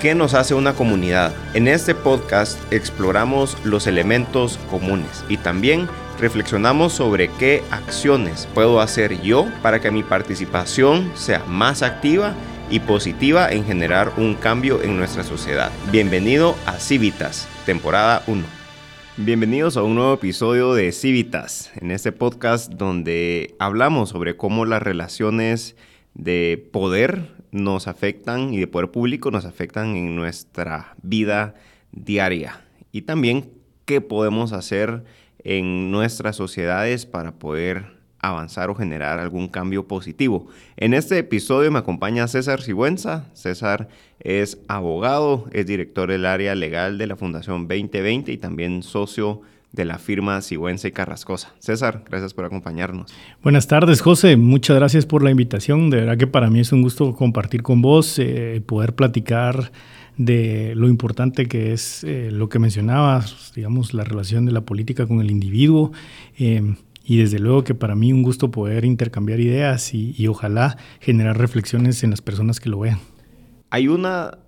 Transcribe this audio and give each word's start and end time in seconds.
¿Qué 0.00 0.14
nos 0.14 0.34
hace 0.34 0.54
una 0.54 0.74
comunidad? 0.74 1.34
En 1.54 1.66
este 1.66 1.92
podcast 1.92 2.56
exploramos 2.72 3.56
los 3.64 3.88
elementos 3.88 4.56
comunes 4.70 5.24
y 5.28 5.38
también 5.38 5.88
reflexionamos 6.20 6.92
sobre 6.92 7.28
qué 7.32 7.64
acciones 7.72 8.46
puedo 8.54 8.80
hacer 8.80 9.20
yo 9.22 9.48
para 9.60 9.80
que 9.80 9.90
mi 9.90 10.04
participación 10.04 11.10
sea 11.16 11.44
más 11.48 11.82
activa 11.82 12.36
y 12.70 12.78
positiva 12.78 13.50
en 13.50 13.64
generar 13.64 14.12
un 14.18 14.36
cambio 14.36 14.80
en 14.84 14.96
nuestra 14.96 15.24
sociedad. 15.24 15.72
Bienvenido 15.90 16.54
a 16.64 16.78
Civitas, 16.78 17.48
temporada 17.66 18.22
1. 18.28 18.44
Bienvenidos 19.16 19.76
a 19.76 19.82
un 19.82 19.96
nuevo 19.96 20.14
episodio 20.14 20.74
de 20.74 20.92
Civitas, 20.92 21.72
en 21.74 21.90
este 21.90 22.12
podcast 22.12 22.72
donde 22.72 23.56
hablamos 23.58 24.10
sobre 24.10 24.36
cómo 24.36 24.64
las 24.64 24.80
relaciones 24.80 25.74
de 26.14 26.68
poder 26.72 27.37
nos 27.50 27.88
afectan 27.88 28.52
y 28.52 28.58
de 28.58 28.66
poder 28.66 28.90
público 28.90 29.30
nos 29.30 29.44
afectan 29.44 29.96
en 29.96 30.16
nuestra 30.16 30.94
vida 31.02 31.54
diaria. 31.92 32.60
Y 32.92 33.02
también 33.02 33.50
qué 33.84 34.00
podemos 34.00 34.52
hacer 34.52 35.04
en 35.44 35.90
nuestras 35.90 36.36
sociedades 36.36 37.06
para 37.06 37.32
poder 37.32 37.98
avanzar 38.20 38.68
o 38.70 38.74
generar 38.74 39.20
algún 39.20 39.48
cambio 39.48 39.86
positivo. 39.86 40.48
En 40.76 40.92
este 40.92 41.18
episodio 41.18 41.70
me 41.70 41.78
acompaña 41.78 42.26
César 42.26 42.60
Sigüenza. 42.60 43.26
César 43.32 43.88
es 44.20 44.58
abogado, 44.68 45.46
es 45.52 45.66
director 45.66 46.10
del 46.10 46.26
área 46.26 46.54
legal 46.54 46.98
de 46.98 47.06
la 47.06 47.16
Fundación 47.16 47.68
2020 47.68 48.32
y 48.32 48.38
también 48.38 48.82
socio 48.82 49.42
de 49.72 49.84
la 49.84 49.98
firma 49.98 50.40
Sigüenza 50.40 50.88
y 50.88 50.92
Carrascosa. 50.92 51.54
César, 51.58 52.04
gracias 52.08 52.34
por 52.34 52.44
acompañarnos. 52.44 53.12
Buenas 53.42 53.66
tardes, 53.66 54.00
José. 54.00 54.36
Muchas 54.36 54.76
gracias 54.76 55.06
por 55.06 55.22
la 55.22 55.30
invitación. 55.30 55.90
De 55.90 55.98
verdad 55.98 56.16
que 56.16 56.26
para 56.26 56.50
mí 56.50 56.60
es 56.60 56.72
un 56.72 56.82
gusto 56.82 57.14
compartir 57.14 57.62
con 57.62 57.82
vos, 57.82 58.18
eh, 58.18 58.62
poder 58.64 58.94
platicar 58.94 59.70
de 60.16 60.74
lo 60.74 60.88
importante 60.88 61.46
que 61.46 61.72
es 61.72 62.02
eh, 62.02 62.30
lo 62.32 62.48
que 62.48 62.58
mencionabas, 62.58 63.52
digamos, 63.54 63.94
la 63.94 64.04
relación 64.04 64.46
de 64.46 64.52
la 64.52 64.62
política 64.62 65.06
con 65.06 65.20
el 65.20 65.30
individuo. 65.30 65.92
Eh, 66.38 66.74
y 67.04 67.18
desde 67.18 67.38
luego 67.38 67.64
que 67.64 67.74
para 67.74 67.94
mí 67.94 68.12
un 68.12 68.22
gusto 68.22 68.50
poder 68.50 68.84
intercambiar 68.84 69.40
ideas 69.40 69.94
y, 69.94 70.14
y 70.18 70.26
ojalá 70.26 70.76
generar 71.00 71.38
reflexiones 71.38 72.02
en 72.04 72.10
las 72.10 72.20
personas 72.20 72.60
que 72.60 72.68
lo 72.68 72.80
vean. 72.80 72.98
Hay 73.70 73.88
una, 73.88 74.38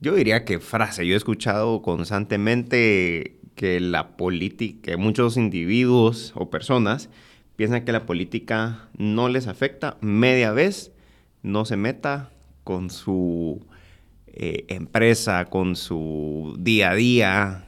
yo 0.00 0.14
diría 0.14 0.44
que 0.44 0.60
frase, 0.60 1.06
yo 1.06 1.14
he 1.14 1.16
escuchado 1.16 1.82
constantemente 1.82 3.40
que 3.54 3.80
la 3.80 4.16
política, 4.16 4.80
que 4.82 4.96
muchos 4.96 5.36
individuos 5.36 6.32
o 6.34 6.50
personas 6.50 7.10
piensan 7.56 7.84
que 7.84 7.92
la 7.92 8.06
política 8.06 8.88
no 8.96 9.28
les 9.28 9.46
afecta, 9.46 9.96
media 10.00 10.52
vez 10.52 10.92
no 11.42 11.64
se 11.64 11.76
meta 11.76 12.30
con 12.64 12.90
su 12.90 13.64
eh, 14.26 14.64
empresa, 14.68 15.44
con 15.46 15.76
su 15.76 16.56
día 16.58 16.90
a 16.90 16.94
día. 16.94 17.66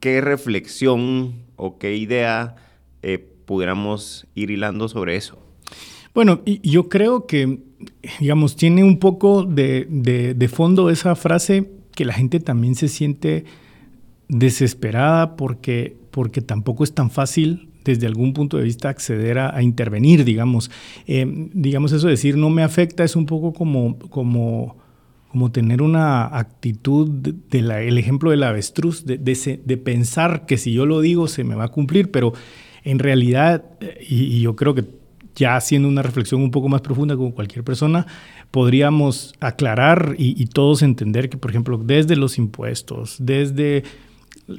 ¿Qué, 0.00 0.20
reflexión 0.20 1.34
o 1.56 1.78
qué 1.78 1.96
idea 1.96 2.56
eh, 3.02 3.18
pudiéramos 3.18 4.26
ir 4.34 4.50
hilando 4.50 4.88
sobre 4.88 5.16
eso? 5.16 5.38
Bueno, 6.14 6.42
yo 6.44 6.88
creo 6.88 7.26
que, 7.26 7.58
digamos, 8.20 8.56
tiene 8.56 8.84
un 8.84 8.98
poco 8.98 9.44
de, 9.44 9.86
de 10.36 10.48
fondo 10.48 10.90
esa 10.90 11.16
frase 11.16 11.72
que 11.94 12.04
la 12.04 12.12
gente 12.12 12.38
también 12.40 12.76
se 12.76 12.88
siente 12.88 13.44
desesperada 14.28 15.36
porque, 15.36 15.96
porque 16.10 16.40
tampoco 16.40 16.84
es 16.84 16.92
tan 16.92 17.10
fácil 17.10 17.68
desde 17.84 18.06
algún 18.06 18.32
punto 18.32 18.56
de 18.56 18.64
vista 18.64 18.88
acceder 18.88 19.38
a, 19.38 19.62
intervenir, 19.62 20.24
digamos. 20.24 20.70
Eh, 21.06 21.26
digamos 21.52 21.92
eso 21.92 22.06
de 22.06 22.12
decir 22.12 22.36
no 22.36 22.50
me 22.50 22.62
afecta 22.62 23.04
es 23.04 23.14
un 23.14 23.26
poco 23.26 23.52
como, 23.52 23.98
como, 23.98 24.76
como 25.30 25.52
tener 25.52 25.82
una 25.82 26.24
actitud 26.26 27.08
del 27.08 27.68
de 27.68 27.88
el 27.88 27.98
ejemplo 27.98 28.30
del 28.30 28.42
avestruz, 28.42 29.04
de, 29.04 29.18
de, 29.18 29.76
pensar 29.76 30.46
que 30.46 30.56
si 30.56 30.72
yo 30.72 30.86
lo 30.86 31.00
digo 31.00 31.28
se 31.28 31.44
me 31.44 31.54
va 31.54 31.64
a 31.64 31.68
cumplir, 31.68 32.10
pero 32.10 32.32
en 32.84 32.98
realidad, 32.98 33.64
eh, 33.80 33.98
y, 34.08 34.40
yo 34.40 34.56
creo 34.56 34.74
que 34.74 34.84
ya 35.34 35.56
haciendo 35.56 35.88
una 35.88 36.02
reflexión 36.02 36.40
un 36.42 36.50
poco 36.52 36.68
más 36.68 36.80
profunda 36.80 37.16
con 37.16 37.32
cualquier 37.32 37.64
persona, 37.64 38.06
podríamos 38.52 39.34
aclarar 39.40 40.14
y 40.16 40.46
todos 40.46 40.82
entender 40.82 41.28
que, 41.28 41.36
por 41.36 41.50
ejemplo, 41.50 41.76
desde 41.76 42.14
los 42.14 42.38
impuestos, 42.38 43.16
desde 43.18 43.82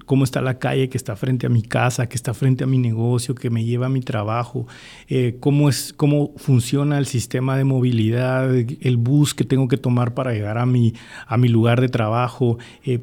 cómo 0.06 0.24
está 0.24 0.42
la 0.42 0.60
calle 0.60 0.90
que 0.90 0.98
está 0.98 1.16
frente 1.16 1.46
a 1.46 1.50
mi 1.50 1.62
casa, 1.62 2.08
que 2.08 2.16
está 2.16 2.34
frente 2.34 2.64
a 2.64 2.68
mi 2.68 2.78
negocio, 2.78 3.36
que 3.36 3.50
me 3.50 3.64
lleva 3.64 3.88
a 3.88 3.90
mi 3.90 4.02
trabajo, 4.02 4.68
eh, 5.08 5.38
cómo, 5.40 5.70
es, 5.70 5.94
cómo 5.94 6.34
funciona 6.38 6.98
el 6.98 7.06
sistema 7.06 7.58
de 7.58 7.64
movilidad, 7.64 8.54
el 8.54 8.98
bus 8.98 9.34
que 9.34 9.44
tengo 9.44 9.68
que 9.68 9.78
tomar 9.78 10.14
para 10.14 10.34
llegar 10.34 10.58
a 10.58 10.66
mi, 10.66 10.94
a 11.28 11.38
mi 11.38 11.48
lugar 11.48 11.82
de 11.82 11.90
trabajo. 11.90 12.58
Eh, 12.84 13.00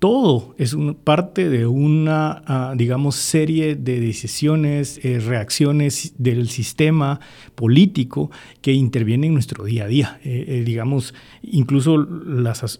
todo 0.00 0.54
es 0.56 0.74
parte 1.04 1.50
de 1.50 1.66
una, 1.66 2.42
ah, 2.46 2.74
digamos, 2.74 3.16
serie 3.16 3.76
de 3.76 4.00
decisiones, 4.00 4.98
eh, 5.04 5.20
reacciones 5.20 6.14
del 6.16 6.48
sistema 6.48 7.20
político 7.54 8.30
que 8.62 8.72
intervienen 8.72 9.28
en 9.28 9.34
nuestro 9.34 9.62
día 9.62 9.84
a 9.84 9.88
día. 9.88 10.20
Eh, 10.24 10.46
eh, 10.48 10.62
digamos, 10.64 11.14
incluso 11.42 11.98
los, 11.98 12.78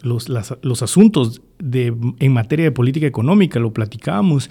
los, 0.62 0.82
asuntos 0.82 1.42
de, 1.58 1.94
en 2.18 2.32
materia 2.32 2.64
de 2.64 2.72
política 2.72 3.06
económica, 3.06 3.60
lo 3.60 3.74
platicábamos, 3.74 4.50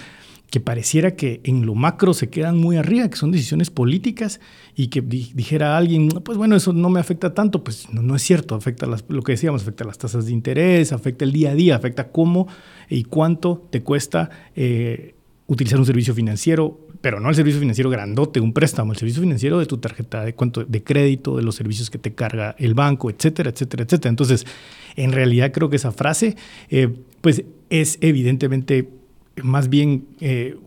que 0.50 0.60
pareciera 0.60 1.16
que 1.16 1.42
en 1.44 1.66
lo 1.66 1.76
macro 1.76 2.14
se 2.14 2.30
quedan 2.30 2.58
muy 2.58 2.78
arriba, 2.78 3.10
que 3.10 3.18
son 3.18 3.32
decisiones 3.32 3.70
políticas 3.70 4.40
y 4.76 4.88
que 4.88 5.02
dijera 5.02 5.78
alguien, 5.78 6.10
pues 6.10 6.38
bueno, 6.38 6.56
eso 6.56 6.74
no 6.74 6.90
me 6.90 7.00
afecta 7.00 7.34
tanto, 7.34 7.64
pues 7.64 7.88
no, 7.92 8.16
es 8.16 8.24
cierto, 8.24 8.56
afecta 8.56 8.88
las, 8.88 9.06
lo 9.08 9.22
que 9.22 9.34
decíamos, 9.34 9.62
afecta 9.62 9.84
las 9.84 9.98
tasas 9.98 10.26
de 10.26 10.32
interés, 10.32 10.92
afecta 10.92 11.24
el 11.26 11.32
día 11.32 11.52
a 11.52 11.56
día, 11.56 11.76
afecta 11.76 12.12
cómo 12.12 12.48
y 12.90 13.04
cuánto 13.04 13.68
te 13.70 13.84
cuesta 13.84 14.30
eh, 14.56 15.16
utilizar 15.46 15.80
un 15.80 15.86
servicio 15.86 16.16
financiero, 16.16 16.88
pero 17.02 17.20
no 17.20 17.30
el 17.30 17.36
servicio 17.36 17.60
financiero 17.60 17.90
grandote, 17.92 18.40
un 18.40 18.52
préstamo, 18.52 18.92
el 18.92 18.98
servicio 18.98 19.22
financiero 19.22 19.60
de 19.60 19.68
tu 19.68 19.78
tarjeta 19.78 20.24
de, 20.24 20.34
cuánto, 20.34 20.66
de 20.66 20.84
crédito, 20.84 21.38
de 21.38 21.44
los 21.44 21.56
servicios 21.56 21.90
que 21.90 22.00
te 22.00 22.14
carga 22.14 22.56
el 22.58 22.74
banco, 22.74 23.10
etcétera, 23.10 23.52
etcétera, 23.52 23.84
etcétera. 23.84 24.10
Entonces, 24.10 24.46
en 24.96 25.12
realidad 25.12 25.52
creo 25.52 25.70
que 25.70 25.76
esa 25.76 25.92
frase, 25.92 26.36
eh, 26.70 26.90
pues 27.22 27.44
es 27.70 28.00
evidentemente 28.02 28.99
más 29.44 29.70
bien 29.70 30.08
eh, 30.20 30.58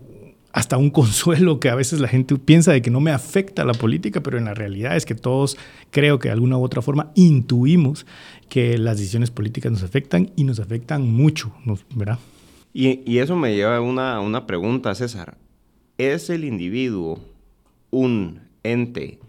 hasta 0.53 0.77
un 0.77 0.91
consuelo 0.91 1.61
que 1.61 1.71
a 1.71 1.75
veces 1.75 2.01
la 2.01 2.09
gente 2.09 2.37
piensa 2.37 2.73
de 2.73 2.83
que 2.83 2.91
no 2.91 3.01
me 3.01 3.11
afecta 3.11 3.65
la 3.65 3.73
política, 3.73 4.23
pero 4.23 4.39
en 4.39 4.45
la 4.45 4.55
realidad 4.55 4.97
es 4.97 5.07
que 5.07 5.15
todos 5.15 5.57
creo 5.91 6.19
que 6.19 6.29
de 6.29 6.35
alguna 6.35 6.59
u 6.59 6.63
otra 6.63 6.83
forma 6.83 7.11
intuimos 7.15 8.07
que 8.49 8.77
las 8.79 8.99
decisiones 8.99 9.31
políticas 9.31 9.73
nos 9.73 9.83
afectan 9.83 10.31
y 10.37 10.45
nos 10.45 10.61
afectan 10.61 11.11
mucho, 11.11 11.53
¿verdad? 11.95 12.19
Y, 12.75 13.19
eso 13.19 13.37
me 13.37 13.55
lleva 13.55 13.77
a 13.77 13.81
una, 13.81 14.21
una 14.21 14.47
pregunta, 14.47 14.95
César. 14.95 15.37
¿Es 15.99 16.31
el 16.31 16.45
individuo 16.45 17.21
un 17.91 18.41
ente 18.63 19.21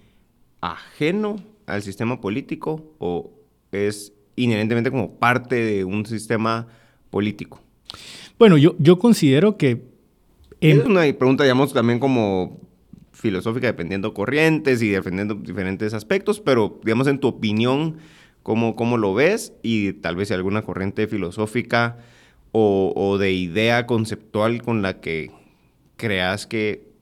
ajeno 0.62 1.36
al 1.66 1.84
sistema 1.84 2.22
político 2.22 2.96
o 3.00 3.32
es 3.72 4.14
inherentemente 4.38 4.92
como 4.92 5.16
parte 5.16 5.56
de 5.56 5.84
un 5.84 6.06
sistema 6.06 6.68
político? 7.10 7.62
Bueno, 8.40 8.58
yo, 8.58 8.76
yo 8.80 9.00
considero 9.00 9.58
que... 9.58 9.84
Es 10.62 10.86
una 10.86 11.02
pregunta, 11.02 11.44
digamos, 11.44 11.74
también 11.74 12.00
como 12.00 12.60
filosófica, 13.12 13.68
dependiendo 13.68 14.14
corrientes 14.14 14.82
y 14.82 14.90
defendiendo 14.90 15.36
diferentes 15.36 15.94
aspectos, 15.94 16.40
pero, 16.40 16.80
digamos, 16.84 17.08
en 17.08 17.20
tu 17.20 17.28
opinión, 17.28 17.98
¿cómo, 18.44 18.76
cómo 18.76 18.98
lo 18.98 19.14
ves? 19.14 19.54
Y 19.62 19.94
tal 19.94 20.16
vez 20.16 20.30
si 20.30 20.34
alguna 20.34 20.62
corriente 20.62 21.08
filosófica 21.08 21.98
o, 22.52 22.94
o 22.96 23.18
de 23.18 23.34
idea 23.34 23.86
conceptual 23.86 24.62
con 24.62 24.82
la 24.82 25.02
que 25.02 25.32
creas 25.98 26.48
que 26.48 26.94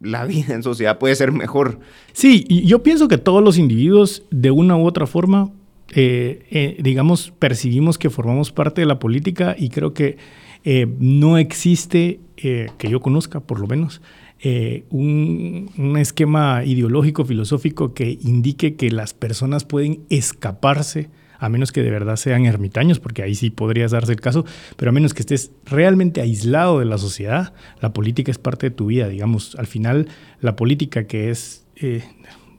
la 0.00 0.24
vida 0.24 0.54
en 0.54 0.62
sociedad 0.62 0.98
puede 0.98 1.14
ser 1.14 1.32
mejor. 1.32 1.80
Sí, 2.12 2.44
yo 2.64 2.82
pienso 2.82 3.08
que 3.08 3.18
todos 3.18 3.42
los 3.42 3.58
individuos, 3.58 4.24
de 4.30 4.50
una 4.50 4.76
u 4.76 4.86
otra 4.86 5.06
forma, 5.06 5.50
eh, 5.94 6.46
eh, 6.50 6.76
digamos, 6.80 7.32
percibimos 7.38 7.98
que 7.98 8.10
formamos 8.10 8.52
parte 8.52 8.80
de 8.80 8.86
la 8.86 8.98
política 8.98 9.56
y 9.58 9.70
creo 9.70 9.94
que 9.94 10.18
eh, 10.64 10.86
no 10.98 11.38
existe, 11.38 12.20
eh, 12.36 12.68
que 12.78 12.90
yo 12.90 13.00
conozca 13.00 13.40
por 13.40 13.60
lo 13.60 13.66
menos, 13.66 14.00
eh, 14.40 14.84
un, 14.90 15.70
un, 15.76 15.96
esquema 15.96 16.64
ideológico, 16.64 17.24
filosófico 17.24 17.92
que 17.92 18.18
indique 18.22 18.76
que 18.76 18.90
las 18.90 19.12
personas 19.14 19.64
pueden 19.64 20.04
escaparse, 20.10 21.10
a 21.40 21.48
menos 21.48 21.72
que 21.72 21.82
de 21.82 21.90
verdad 21.90 22.16
sean 22.16 22.46
ermitaños, 22.46 23.00
porque 23.00 23.22
ahí 23.22 23.34
sí 23.34 23.50
podrías 23.50 23.90
darse 23.90 24.12
el 24.12 24.20
caso, 24.20 24.44
pero 24.76 24.90
a 24.90 24.92
menos 24.92 25.14
que 25.14 25.22
estés 25.22 25.52
realmente 25.64 26.20
aislado 26.20 26.78
de 26.78 26.84
la 26.84 26.98
sociedad, 26.98 27.52
la 27.80 27.92
política 27.92 28.30
es 28.30 28.38
parte 28.38 28.70
de 28.70 28.76
tu 28.76 28.86
vida, 28.86 29.08
digamos, 29.08 29.54
al 29.56 29.66
final 29.66 30.08
la 30.40 30.56
política 30.56 31.06
que 31.06 31.30
es, 31.30 31.64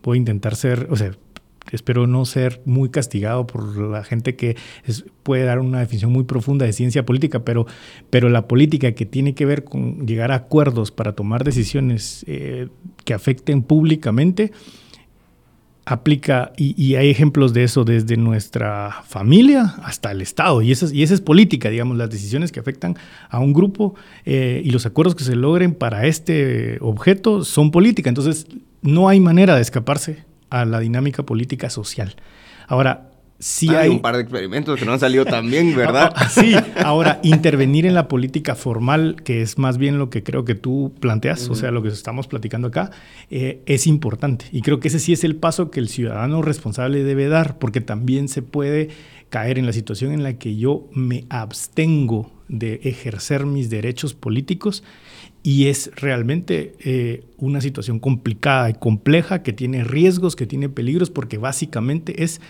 voy 0.04 0.18
a 0.18 0.19
intentar 0.19 0.56
ser, 0.56 0.88
o 0.90 0.95
sea, 0.95 1.12
espero 1.71 2.07
no 2.07 2.25
ser 2.25 2.62
muy 2.66 2.89
castigado 2.89 3.48
por 3.48 3.77
la 3.77 4.04
gente 4.04 4.36
que 4.36 4.56
puede 5.24 5.44
dar 5.44 5.60
una 5.60 5.80
definición 5.80 6.12
muy 6.12 6.24
profunda 6.24 6.66
de 6.66 6.74
ciencia 6.74 7.06
política, 7.06 7.44
pero, 7.44 7.66
pero 8.10 8.30
la 8.30 8.48
política 8.48 8.92
que 8.94 9.06
tiene 9.06 9.36
que 9.36 9.45
ver 9.45 9.63
con 9.63 10.06
llegar 10.07 10.31
a 10.31 10.36
acuerdos 10.36 10.92
para 10.92 11.13
tomar 11.13 11.44
decisiones 11.44 12.25
eh, 12.27 12.68
que 13.06 13.13
afecten 13.13 13.62
públicamente, 13.62 14.51
aplica, 15.86 16.51
y, 16.56 16.95
hay 16.95 17.10
ejemplos 17.10 17.51
de 17.51 17.63
eso 17.63 17.83
desde 17.83 18.16
nuestra 18.16 19.01
familia 19.07 19.75
hasta 19.83 20.12
el 20.12 20.21
Estado, 20.21 20.62
y 20.62 20.71
esa, 20.71 20.94
y 20.94 21.01
esa 21.01 21.16
es 21.16 21.21
política, 21.21 21.69
digamos, 21.69 21.98
las 21.98 22.12
decisiones 22.12 22.51
que 22.51 22.60
afectan 22.60 22.95
a 23.30 23.39
un 23.39 23.54
grupo 23.54 23.95
eh, 24.24 24.62
y 24.63 24.69
los 24.69 24.86
acuerdos 24.86 25.16
que 25.16 25.24
se 25.24 25.36
logren 25.36 25.74
para 25.74 26.06
este 26.06 26.77
objeto 26.81 27.44
son 27.44 27.71
política, 27.71 28.07
entonces 28.07 28.45
no 28.83 29.10
hay 29.10 29.19
manera 29.19 29.56
de 29.56 29.62
escaparse 29.62 30.29
a 30.50 30.66
la 30.66 30.80
dinámica 30.80 31.24
política 31.24 31.69
social. 31.69 32.16
Ahora, 32.68 33.10
Sí 33.42 33.69
hay, 33.69 33.88
un 33.88 34.01
par 34.01 34.18
de 34.18 34.22
experimentos 34.22 34.78
que 34.78 34.86
no 34.86 34.92
han 34.92 35.00
salido 35.00 35.24
tan 35.24 35.50
bien, 35.50 35.74
¿verdad? 35.75 36.12
Ah, 36.13 36.28
sí, 36.28 36.54
ahora 36.84 37.22
intervenir 37.24 37.86
en 37.86 37.94
la 37.94 38.10
política 38.10 38.54
formal, 38.54 39.16
que 39.24 39.42
es 39.42 39.57
más 39.57 39.78
bien 39.78 39.98
lo 39.98 40.10
que 40.10 40.24
creo 40.24 40.44
que 40.44 40.56
tú 40.56 40.94
planteas, 41.00 41.48
o 41.48 41.56
sea, 41.56 41.72
lo 41.72 41.81
que 41.81 41.88
estamos 41.88 42.28
platicando 42.28 42.68
acá, 42.68 42.92
eh, 43.30 43.62
es 43.66 43.88
importante. 43.88 44.46
Y 44.51 44.62
creo 44.62 44.81
que 44.81 44.90
ese 44.90 45.00
sí 45.00 45.13
es 45.13 45.24
el 45.24 45.38
paso 45.38 45.72
que 45.72 45.80
el 45.80 45.88
ciudadano 45.88 46.42
responsable 46.42 47.02
debe 47.06 47.30
dar, 47.30 47.60
porque 47.60 47.80
también 47.80 48.28
se 48.28 48.42
puede 48.42 48.90
caer 49.30 49.57
en 49.57 49.66
la 49.66 49.72
situación 49.72 50.12
en 50.12 50.24
la 50.24 50.34
que 50.34 50.57
yo 50.57 50.90
me 50.92 51.24
abstengo 51.30 52.31
de 52.50 52.81
ejercer 52.84 53.45
mis 53.45 53.69
derechos 53.69 54.13
políticos 54.13 54.84
y 55.42 55.68
es 55.68 55.92
realmente 55.96 56.76
eh, 56.80 57.24
una 57.38 57.62
situación 57.62 58.00
complicada 58.00 58.70
y 58.70 58.74
compleja 58.74 59.42
que 59.42 59.54
tiene 59.54 59.84
riesgos, 59.84 60.36
que 60.36 60.46
tiene 60.46 60.70
peligros, 60.70 61.10
porque 61.10 61.38
básicamente 61.38 62.24
es 62.24 62.42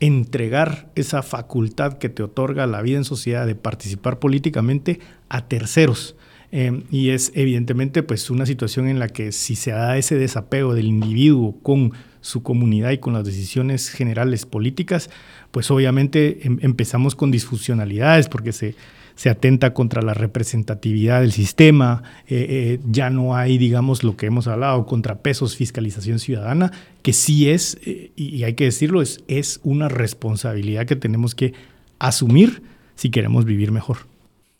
entregar 0.00 0.90
esa 0.94 1.22
facultad 1.22 1.98
que 1.98 2.08
te 2.08 2.22
otorga 2.22 2.66
la 2.66 2.82
vida 2.82 2.98
en 2.98 3.04
sociedad 3.04 3.46
de 3.46 3.54
participar 3.54 4.18
políticamente 4.18 4.98
a 5.28 5.46
terceros. 5.46 6.16
Em, 6.50 6.82
y 6.90 7.10
es 7.10 7.32
evidentemente 7.34 8.02
pues 8.02 8.28
una 8.28 8.44
situación 8.44 8.88
en 8.88 8.98
la 8.98 9.08
que 9.08 9.32
si 9.32 9.56
se 9.56 9.70
da 9.70 9.96
ese 9.96 10.16
desapego 10.16 10.74
del 10.74 10.86
individuo 10.86 11.56
con 11.62 11.92
su 12.20 12.42
comunidad 12.42 12.90
y 12.90 12.98
con 12.98 13.14
las 13.14 13.24
decisiones 13.24 13.88
generales 13.88 14.44
políticas, 14.44 15.08
pues 15.50 15.70
obviamente 15.70 16.46
em, 16.46 16.58
empezamos 16.62 17.14
con 17.14 17.30
disfuncionalidades 17.30 18.28
porque 18.28 18.52
se, 18.52 18.74
se 19.14 19.30
atenta 19.30 19.74
contra 19.74 20.02
la 20.02 20.14
representatividad 20.14 21.20
del 21.20 21.32
sistema, 21.32 22.02
eh, 22.26 22.46
eh, 22.48 22.80
ya 22.90 23.10
no 23.10 23.36
hay, 23.36 23.58
digamos, 23.58 24.02
lo 24.04 24.16
que 24.16 24.26
hemos 24.26 24.46
hablado, 24.46 24.86
contrapesos, 24.86 25.56
fiscalización 25.56 26.18
ciudadana, 26.18 26.72
que 27.02 27.12
sí 27.12 27.50
es, 27.50 27.78
eh, 27.84 28.12
y 28.16 28.44
hay 28.44 28.54
que 28.54 28.64
decirlo, 28.64 29.02
es, 29.02 29.22
es 29.28 29.60
una 29.62 29.88
responsabilidad 29.88 30.86
que 30.86 30.96
tenemos 30.96 31.34
que 31.34 31.54
asumir 31.98 32.62
si 32.94 33.10
queremos 33.10 33.44
vivir 33.44 33.72
mejor. 33.72 33.98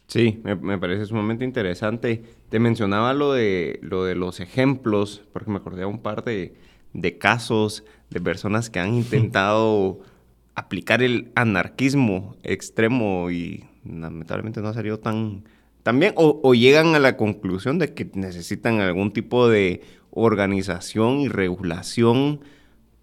Sí, 0.07 0.41
me, 0.45 0.77
parece 0.77 1.07
sumamente 1.07 1.45
interesante. 1.45 2.23
Te 2.51 2.59
mencionaba 2.59 3.15
lo 3.15 3.33
de, 3.33 3.79
lo 3.83 4.05
de 4.05 4.15
los 4.15 4.41
ejemplos, 4.41 5.23
porque 5.33 5.51
me 5.51 5.57
acordé 5.57 5.81
de 5.81 5.87
un 5.87 6.01
par 6.01 6.23
de, 6.23 6.55
de 6.93 7.17
casos 7.17 7.83
de 8.11 8.21
personas 8.21 8.69
que 8.69 8.79
han 8.79 8.95
intentado 8.95 10.01
aplicar 10.55 11.03
el 11.03 11.33
anarquismo 11.35 12.37
extremo 12.43 13.31
y 13.31 13.65
lamentablemente 13.85 14.61
no 14.61 14.69
ha 14.69 14.75
salido 14.75 14.99
tan, 14.99 15.45
tan 15.83 15.99
bien, 15.99 16.15
o, 16.17 16.55
llegan 16.55 16.95
a 16.95 16.99
la 16.99 17.17
conclusión 17.17 17.79
de 17.79 17.95
que 17.95 18.11
necesitan 18.15 18.81
algún 18.81 19.13
tipo 19.13 19.49
de 19.49 19.83
organización 20.11 21.21
y 21.21 21.29
regulación 21.29 22.41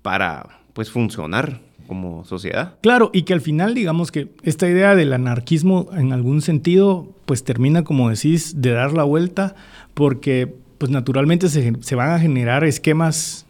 para 0.01 0.61
pues 0.73 0.91
funcionar 0.91 1.61
como 1.87 2.23
sociedad. 2.23 2.77
Claro, 2.81 3.09
y 3.13 3.23
que 3.23 3.33
al 3.33 3.41
final 3.41 3.73
digamos 3.73 4.11
que 4.11 4.29
esta 4.43 4.69
idea 4.69 4.95
del 4.95 5.11
anarquismo 5.11 5.89
en 5.91 6.13
algún 6.13 6.41
sentido 6.41 7.07
pues 7.25 7.43
termina 7.43 7.83
como 7.83 8.09
decís 8.09 8.61
de 8.61 8.71
dar 8.71 8.93
la 8.93 9.03
vuelta 9.03 9.55
porque 9.95 10.53
pues 10.77 10.91
naturalmente 10.91 11.49
se, 11.49 11.73
se 11.81 11.95
van 11.95 12.11
a 12.11 12.19
generar 12.19 12.63
esquemas 12.63 13.47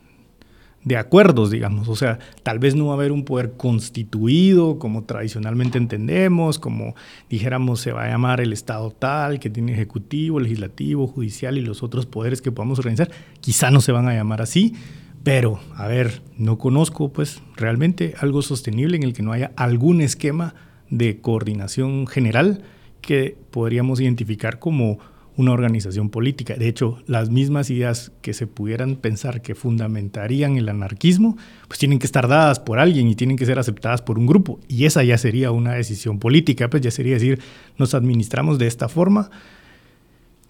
de 0.83 0.97
acuerdos, 0.97 1.51
digamos. 1.51 1.87
O 1.87 1.95
sea, 1.95 2.19
tal 2.43 2.59
vez 2.59 2.75
no 2.75 2.87
va 2.87 2.93
a 2.93 2.95
haber 2.95 3.11
un 3.11 3.25
poder 3.25 3.53
constituido 3.53 4.79
como 4.79 5.03
tradicionalmente 5.03 5.77
entendemos, 5.77 6.59
como 6.59 6.95
dijéramos 7.29 7.81
se 7.81 7.91
va 7.91 8.05
a 8.05 8.09
llamar 8.09 8.41
el 8.41 8.53
Estado 8.53 8.91
tal, 8.91 9.39
que 9.39 9.49
tiene 9.49 9.73
ejecutivo, 9.73 10.39
legislativo, 10.39 11.07
judicial 11.07 11.57
y 11.57 11.61
los 11.61 11.83
otros 11.83 12.05
poderes 12.05 12.41
que 12.41 12.51
podamos 12.51 12.79
organizar. 12.79 13.09
Quizá 13.41 13.71
no 13.71 13.81
se 13.81 13.91
van 13.91 14.07
a 14.07 14.13
llamar 14.13 14.41
así, 14.41 14.75
pero, 15.23 15.59
a 15.75 15.87
ver, 15.87 16.21
no 16.37 16.57
conozco 16.57 17.11
pues 17.11 17.41
realmente 17.55 18.13
algo 18.19 18.41
sostenible 18.41 18.95
en 18.95 19.03
el 19.03 19.13
que 19.13 19.23
no 19.23 19.33
haya 19.33 19.51
algún 19.57 20.01
esquema 20.01 20.55
de 20.89 21.19
coordinación 21.19 22.07
general 22.07 22.63
que 23.01 23.37
podríamos 23.51 23.99
identificar 23.99 24.59
como 24.59 24.99
una 25.39 25.53
organización 25.53 26.09
política. 26.09 26.55
De 26.55 26.67
hecho, 26.67 27.01
las 27.07 27.29
mismas 27.29 27.69
ideas 27.69 28.11
que 28.21 28.33
se 28.33 28.45
pudieran 28.45 28.97
pensar 28.97 29.41
que 29.41 29.55
fundamentarían 29.55 30.57
el 30.57 30.67
anarquismo, 30.67 31.37
pues 31.69 31.79
tienen 31.79 31.97
que 31.97 32.05
estar 32.05 32.27
dadas 32.27 32.59
por 32.59 32.77
alguien 32.77 33.07
y 33.07 33.15
tienen 33.15 33.37
que 33.37 33.45
ser 33.45 33.57
aceptadas 33.57 34.01
por 34.01 34.19
un 34.19 34.27
grupo. 34.27 34.59
Y 34.67 34.83
esa 34.83 35.01
ya 35.01 35.17
sería 35.17 35.51
una 35.51 35.75
decisión 35.75 36.19
política, 36.19 36.69
pues 36.69 36.83
ya 36.83 36.91
sería 36.91 37.13
decir, 37.13 37.39
nos 37.77 37.93
administramos 37.93 38.59
de 38.59 38.67
esta 38.67 38.89
forma, 38.89 39.29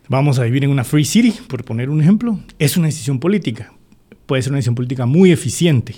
vamos 0.07 0.39
a 0.39 0.43
vivir 0.43 0.63
en 0.63 0.71
una 0.71 0.83
free 0.83 1.05
city, 1.05 1.35
por 1.47 1.63
poner 1.63 1.91
un 1.91 2.01
ejemplo. 2.01 2.39
Es 2.57 2.75
una 2.75 2.87
decisión 2.87 3.19
política. 3.19 3.71
Puede 4.25 4.41
ser 4.41 4.53
una 4.53 4.57
decisión 4.57 4.73
política 4.73 5.05
muy 5.05 5.31
eficiente, 5.31 5.97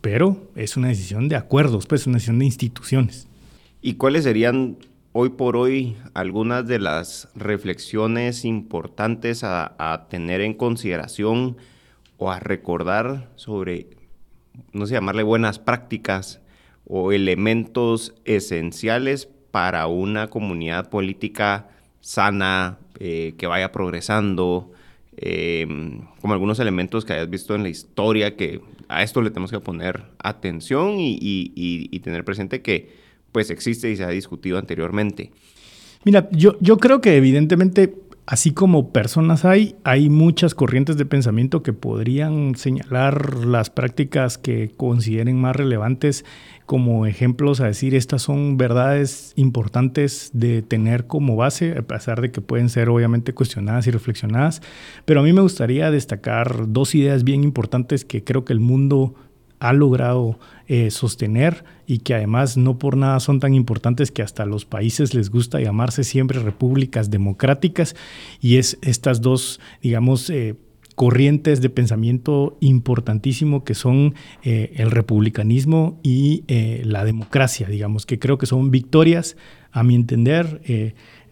pero 0.00 0.48
es 0.56 0.78
una 0.78 0.88
decisión 0.88 1.28
de 1.28 1.36
acuerdos, 1.36 1.86
pues 1.86 2.00
es 2.00 2.06
una 2.06 2.16
decisión 2.16 2.38
de 2.38 2.46
instituciones. 2.46 3.28
¿Y 3.82 3.94
cuáles 3.94 4.24
serían 4.24 4.78
hoy 5.18 5.30
por 5.30 5.56
hoy 5.56 5.96
algunas 6.12 6.68
de 6.68 6.78
las 6.78 7.30
reflexiones 7.34 8.44
importantes 8.44 9.44
a, 9.44 10.06
tener 10.10 10.42
en 10.42 10.52
consideración 10.52 11.56
o 12.18 12.30
a 12.30 12.38
recordar 12.38 13.30
sobre, 13.34 13.86
no 14.74 14.84
sé, 14.84 14.92
llamarle 14.92 15.22
buenas 15.22 15.58
prácticas 15.58 16.42
o 16.84 17.12
elementos 17.12 18.14
esenciales 18.26 19.26
para 19.50 19.86
una 19.86 20.28
comunidad 20.28 20.90
política 20.90 21.70
sana, 22.00 22.78
eh, 23.00 23.32
que 23.38 23.46
vaya 23.46 23.72
progresando, 23.72 24.70
em, 25.16 26.02
como 26.20 26.34
algunos 26.34 26.58
elementos 26.60 27.06
que 27.06 27.14
hayas 27.14 27.30
visto 27.30 27.54
en 27.54 27.62
la 27.62 27.70
historia, 27.70 28.36
que 28.36 28.60
a 28.88 29.02
esto 29.02 29.22
le 29.22 29.30
tenemos 29.30 29.50
que 29.50 29.60
poner 29.60 30.04
atención 30.18 30.96
y 30.98 32.00
tener 32.00 32.22
presente 32.22 32.60
que 32.60 33.05
pues 33.36 33.50
existe 33.50 33.90
y 33.90 33.96
se 33.96 34.02
ha 34.02 34.08
discutido 34.08 34.56
anteriormente. 34.56 35.30
Mira, 36.04 36.26
yo, 36.32 36.56
yo 36.58 36.78
creo 36.78 37.02
que 37.02 37.18
evidentemente, 37.18 37.94
así 38.24 38.52
como 38.52 38.94
personas 38.94 39.44
hay, 39.44 39.76
hay 39.84 40.08
muchas 40.08 40.54
corrientes 40.54 40.96
de 40.96 41.04
pensamiento 41.04 41.62
que 41.62 41.74
podrían 41.74 42.54
señalar 42.54 43.44
las 43.44 43.68
prácticas 43.68 44.38
que 44.38 44.70
consideren 44.74 45.38
más 45.38 45.54
relevantes 45.54 46.24
como 46.64 47.04
ejemplos 47.04 47.60
a 47.60 47.66
decir 47.66 47.94
estas 47.94 48.22
son 48.22 48.56
verdades 48.56 49.34
importantes 49.36 50.30
de 50.32 50.62
tener 50.62 51.06
como 51.06 51.36
base, 51.36 51.76
a 51.76 51.82
pesar 51.82 52.22
de 52.22 52.32
que 52.32 52.40
pueden 52.40 52.70
ser 52.70 52.88
obviamente 52.88 53.34
cuestionadas 53.34 53.86
y 53.86 53.90
reflexionadas. 53.90 54.62
Pero 55.04 55.20
a 55.20 55.22
mí 55.22 55.34
me 55.34 55.42
gustaría 55.42 55.90
destacar 55.90 56.72
dos 56.72 56.94
ideas 56.94 57.22
bien 57.22 57.44
importantes 57.44 58.06
que 58.06 58.24
creo 58.24 58.46
que 58.46 58.54
el 58.54 58.60
mundo 58.60 59.14
ha 59.58 59.72
logrado 59.72 60.38
eh, 60.68 60.90
sostener 60.90 61.64
y 61.86 61.98
que 61.98 62.14
además 62.14 62.56
no 62.56 62.78
por 62.78 62.96
nada 62.96 63.20
son 63.20 63.40
tan 63.40 63.54
importantes 63.54 64.10
que 64.10 64.22
hasta 64.22 64.44
los 64.44 64.64
países 64.64 65.14
les 65.14 65.30
gusta 65.30 65.60
llamarse 65.60 66.04
siempre 66.04 66.40
repúblicas 66.40 67.10
democráticas. 67.10 67.94
Y 68.40 68.56
es 68.56 68.78
estas 68.82 69.20
dos, 69.20 69.60
digamos, 69.82 70.28
eh, 70.30 70.56
corrientes 70.94 71.60
de 71.60 71.70
pensamiento 71.70 72.56
importantísimo 72.60 73.64
que 73.64 73.74
son 73.74 74.14
eh, 74.42 74.72
el 74.76 74.90
republicanismo 74.90 76.00
y 76.02 76.44
la 76.84 77.04
democracia, 77.04 77.68
digamos, 77.68 78.06
que 78.06 78.18
creo 78.18 78.38
que 78.38 78.46
son 78.46 78.70
victorias, 78.70 79.36
a 79.72 79.82
mi 79.82 79.94
entender, 79.94 80.62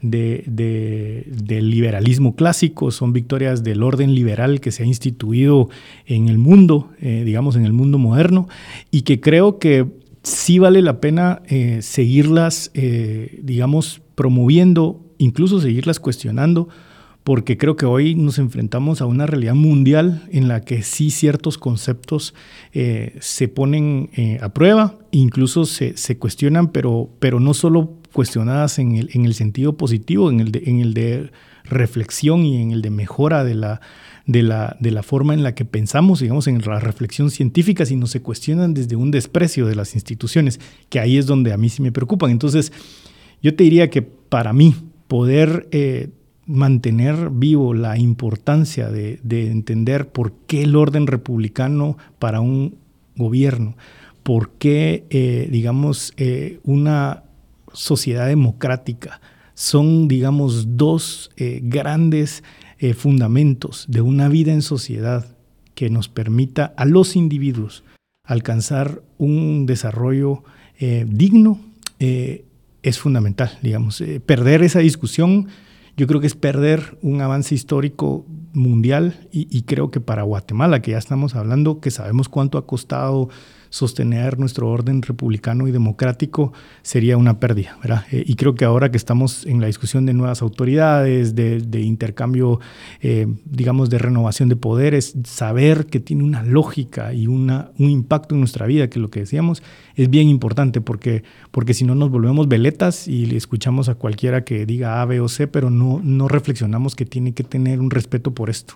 de, 0.04 1.24
del 1.26 1.70
liberalismo 1.70 2.36
clásico, 2.36 2.90
son 2.90 3.12
victorias 3.12 3.64
del 3.64 3.82
orden 3.82 4.14
liberal 4.14 4.60
que 4.60 4.70
se 4.70 4.82
ha 4.82 4.86
instituido 4.86 5.70
en 6.06 6.28
el 6.28 6.38
mundo, 6.38 6.90
eh, 7.00 7.22
digamos, 7.24 7.56
en 7.56 7.64
el 7.64 7.72
mundo 7.72 7.98
moderno, 7.98 8.48
y 8.90 9.02
que 9.02 9.20
creo 9.20 9.58
que 9.58 9.86
sí 10.22 10.58
vale 10.58 10.82
la 10.82 11.00
pena 11.00 11.40
eh, 11.46 11.80
seguirlas, 11.80 12.70
eh, 12.74 13.40
digamos, 13.42 14.02
promoviendo, 14.14 15.00
incluso 15.18 15.60
seguirlas 15.60 16.00
cuestionando, 16.00 16.68
porque 17.24 17.56
creo 17.56 17.74
que 17.74 17.86
hoy 17.86 18.14
nos 18.14 18.38
enfrentamos 18.38 19.00
a 19.00 19.06
una 19.06 19.26
realidad 19.26 19.54
mundial 19.54 20.28
en 20.30 20.46
la 20.46 20.60
que 20.60 20.82
sí 20.82 21.10
ciertos 21.10 21.58
conceptos 21.58 22.34
se 22.72 23.48
ponen 23.48 24.10
a 24.40 24.50
prueba, 24.50 24.98
incluso 25.10 25.64
se, 25.64 25.96
se, 25.96 26.18
cuestionan, 26.18 26.70
pero, 26.70 27.10
pero 27.20 27.40
no 27.40 27.54
solo 27.54 27.98
cuestionadas 28.14 28.78
en 28.78 28.96
el, 28.96 29.10
en 29.12 29.24
el 29.24 29.34
sentido 29.34 29.76
positivo, 29.76 30.30
en 30.30 30.40
el, 30.40 30.52
de, 30.52 30.62
en 30.66 30.80
el 30.80 30.94
de 30.94 31.30
reflexión 31.64 32.44
y 32.44 32.62
en 32.62 32.70
el 32.70 32.80
de 32.80 32.90
mejora 32.90 33.42
de 33.42 33.54
la, 33.54 33.80
de 34.26 34.42
la, 34.42 34.76
de 34.80 34.90
la 34.90 35.02
forma 35.02 35.34
en 35.34 35.42
la 35.42 35.54
que 35.54 35.64
pensamos, 35.64 36.20
digamos, 36.20 36.46
en 36.46 36.60
la 36.60 36.78
reflexión 36.78 37.30
científica, 37.30 37.84
sino 37.84 38.06
se 38.06 38.22
cuestionan 38.22 38.72
desde 38.72 38.96
un 38.96 39.10
desprecio 39.10 39.66
de 39.66 39.74
las 39.74 39.94
instituciones, 39.94 40.60
que 40.88 41.00
ahí 41.00 41.18
es 41.18 41.26
donde 41.26 41.52
a 41.52 41.56
mí 41.56 41.68
sí 41.68 41.82
me 41.82 41.92
preocupan. 41.92 42.30
Entonces, 42.30 42.72
yo 43.42 43.54
te 43.54 43.64
diría 43.64 43.90
que 43.90 44.02
para 44.02 44.52
mí 44.52 44.74
poder 45.08 45.68
eh, 45.72 46.10
mantener 46.46 47.30
vivo 47.30 47.74
la 47.74 47.98
importancia 47.98 48.90
de, 48.90 49.18
de 49.22 49.50
entender 49.50 50.08
por 50.08 50.32
qué 50.46 50.62
el 50.62 50.76
orden 50.76 51.06
republicano 51.06 51.96
para 52.18 52.40
un 52.40 52.76
gobierno? 53.16 53.76
¿Por 54.24 54.52
qué, 54.52 55.04
eh, 55.10 55.48
digamos, 55.52 56.14
eh, 56.16 56.58
una 56.64 57.24
sociedad 57.74 58.26
democrática 58.26 59.20
son, 59.52 60.08
digamos, 60.08 60.76
dos 60.76 61.30
eh, 61.36 61.60
grandes 61.62 62.42
fundamentos 62.96 63.86
de 63.88 64.02
una 64.02 64.28
vida 64.28 64.52
en 64.52 64.60
sociedad 64.60 65.24
que 65.74 65.88
nos 65.88 66.08
permita 66.08 66.74
a 66.76 66.84
los 66.84 67.16
individuos 67.16 67.82
alcanzar 68.24 69.00
un 69.16 69.64
desarrollo 69.64 70.42
digno? 71.06 71.60
es 71.98 72.98
fundamental, 72.98 73.58
digamos. 73.62 74.02
perder 74.26 74.62
esa 74.62 74.80
discusión 74.80 75.46
yo 75.96 76.06
creo 76.06 76.20
que 76.20 76.26
es 76.26 76.34
perder 76.34 76.98
un 77.02 77.20
avance 77.20 77.54
histórico 77.54 78.26
mundial 78.52 79.28
y, 79.32 79.48
y, 79.50 79.62
creo 79.62 79.90
que 79.90 80.00
para 80.00 80.22
Guatemala, 80.22 80.80
que 80.80 80.92
ya 80.92 80.98
estamos 80.98 81.34
hablando, 81.34 81.80
que 81.80 81.90
sabemos 81.90 82.28
cuánto 82.28 82.56
ha 82.56 82.66
costado 82.66 83.28
sostener 83.74 84.38
nuestro 84.38 84.68
orden 84.68 85.02
republicano 85.02 85.66
y 85.66 85.72
democrático 85.72 86.52
sería 86.82 87.16
una 87.16 87.40
pérdida. 87.40 87.76
Eh, 88.12 88.22
y 88.24 88.36
creo 88.36 88.54
que 88.54 88.64
ahora 88.64 88.92
que 88.92 88.96
estamos 88.96 89.44
en 89.46 89.60
la 89.60 89.66
discusión 89.66 90.06
de 90.06 90.12
nuevas 90.12 90.42
autoridades, 90.42 91.34
de, 91.34 91.80
intercambio, 91.80 92.60
eh, 93.00 93.26
digamos, 93.44 93.90
de 93.90 93.98
renovación 93.98 94.48
de 94.48 94.54
poderes, 94.54 95.14
saber 95.24 95.86
que 95.86 95.98
tiene 95.98 96.22
una 96.22 96.44
lógica 96.44 97.14
y 97.14 97.26
una, 97.26 97.72
un 97.76 97.90
impacto 97.90 98.36
en 98.36 98.42
nuestra 98.42 98.66
vida, 98.66 98.88
que 98.88 99.00
lo 99.00 99.10
que 99.10 99.20
decíamos 99.20 99.60
es 99.96 100.08
bien 100.08 100.28
importante, 100.28 100.80
porque, 100.80 101.24
porque 101.50 101.74
si 101.74 101.84
no 101.84 101.96
nos 101.96 102.10
volvemos 102.10 102.46
veletas 102.46 103.08
y 103.08 103.34
escuchamos 103.34 103.88
a 103.88 103.96
cualquiera 103.96 104.44
que 104.44 104.66
diga 104.66 105.02
A, 105.02 105.04
B 105.04 105.18
o 105.18 105.28
C, 105.28 105.48
pero 105.48 105.70
no, 105.70 106.00
no 106.00 106.28
reflexionamos 106.28 106.94
que 106.94 107.06
tiene 107.06 107.34
que 107.34 107.42
tener 107.42 107.80
un 107.80 107.90
respeto 107.90 108.34
por 108.34 108.50
esto. 108.50 108.74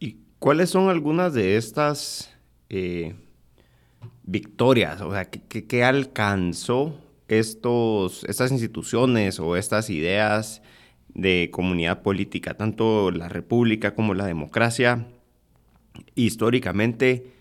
¿Y 0.00 0.18
cuáles 0.38 0.68
son 0.68 0.90
algunas 0.90 1.32
de 1.32 1.56
estas... 1.56 2.30
Eh, 2.68 3.14
victorias? 4.24 5.00
O 5.00 5.12
sea, 5.12 5.26
¿qué, 5.26 5.84
alcanzó 5.84 6.98
estos, 7.28 8.24
estas 8.24 8.52
instituciones 8.52 9.40
o 9.40 9.56
estas 9.56 9.90
ideas 9.90 10.62
de 11.08 11.50
comunidad 11.52 12.02
política, 12.02 12.54
tanto 12.54 13.10
la 13.10 13.28
república 13.28 13.94
como 13.94 14.14
la 14.14 14.26
democracia? 14.26 15.06
Históricamente, 16.14 17.32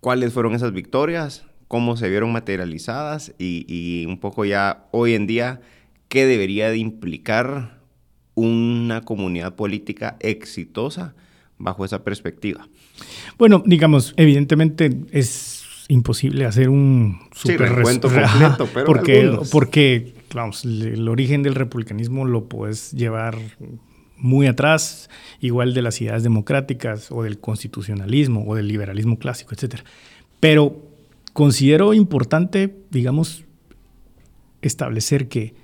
¿cuáles 0.00 0.32
fueron 0.32 0.54
esas 0.54 0.72
victorias? 0.72 1.44
¿Cómo 1.68 1.96
se 1.96 2.08
vieron 2.08 2.32
materializadas? 2.32 3.34
Y, 3.38 3.64
y 3.68 4.06
un 4.06 4.18
poco 4.18 4.44
ya 4.44 4.86
hoy 4.92 5.14
en 5.14 5.26
día, 5.26 5.60
¿qué 6.08 6.26
debería 6.26 6.70
de 6.70 6.78
implicar 6.78 7.82
una 8.34 9.02
comunidad 9.02 9.54
política 9.56 10.16
exitosa 10.20 11.14
bajo 11.58 11.84
esa 11.84 12.02
perspectiva? 12.02 12.68
Bueno, 13.38 13.62
digamos, 13.64 14.14
evidentemente 14.16 14.90
es 15.10 15.51
imposible 15.88 16.44
hacer 16.44 16.68
un 16.68 17.20
super 17.32 17.68
sí, 17.68 18.00
completo, 18.00 18.68
pero 18.72 18.86
porque, 18.86 19.38
porque 19.50 20.14
el 20.64 21.08
origen 21.08 21.42
del 21.42 21.54
republicanismo 21.54 22.24
lo 22.24 22.44
puedes 22.44 22.92
llevar 22.92 23.38
muy 24.16 24.46
atrás, 24.46 25.10
igual 25.40 25.74
de 25.74 25.82
las 25.82 26.00
ideas 26.00 26.22
democráticas 26.22 27.10
o 27.10 27.24
del 27.24 27.38
constitucionalismo 27.38 28.44
o 28.46 28.54
del 28.54 28.68
liberalismo 28.68 29.18
clásico, 29.18 29.54
etc. 29.54 29.80
Pero 30.38 30.76
considero 31.32 31.92
importante, 31.92 32.74
digamos, 32.90 33.44
establecer 34.62 35.28
que 35.28 35.54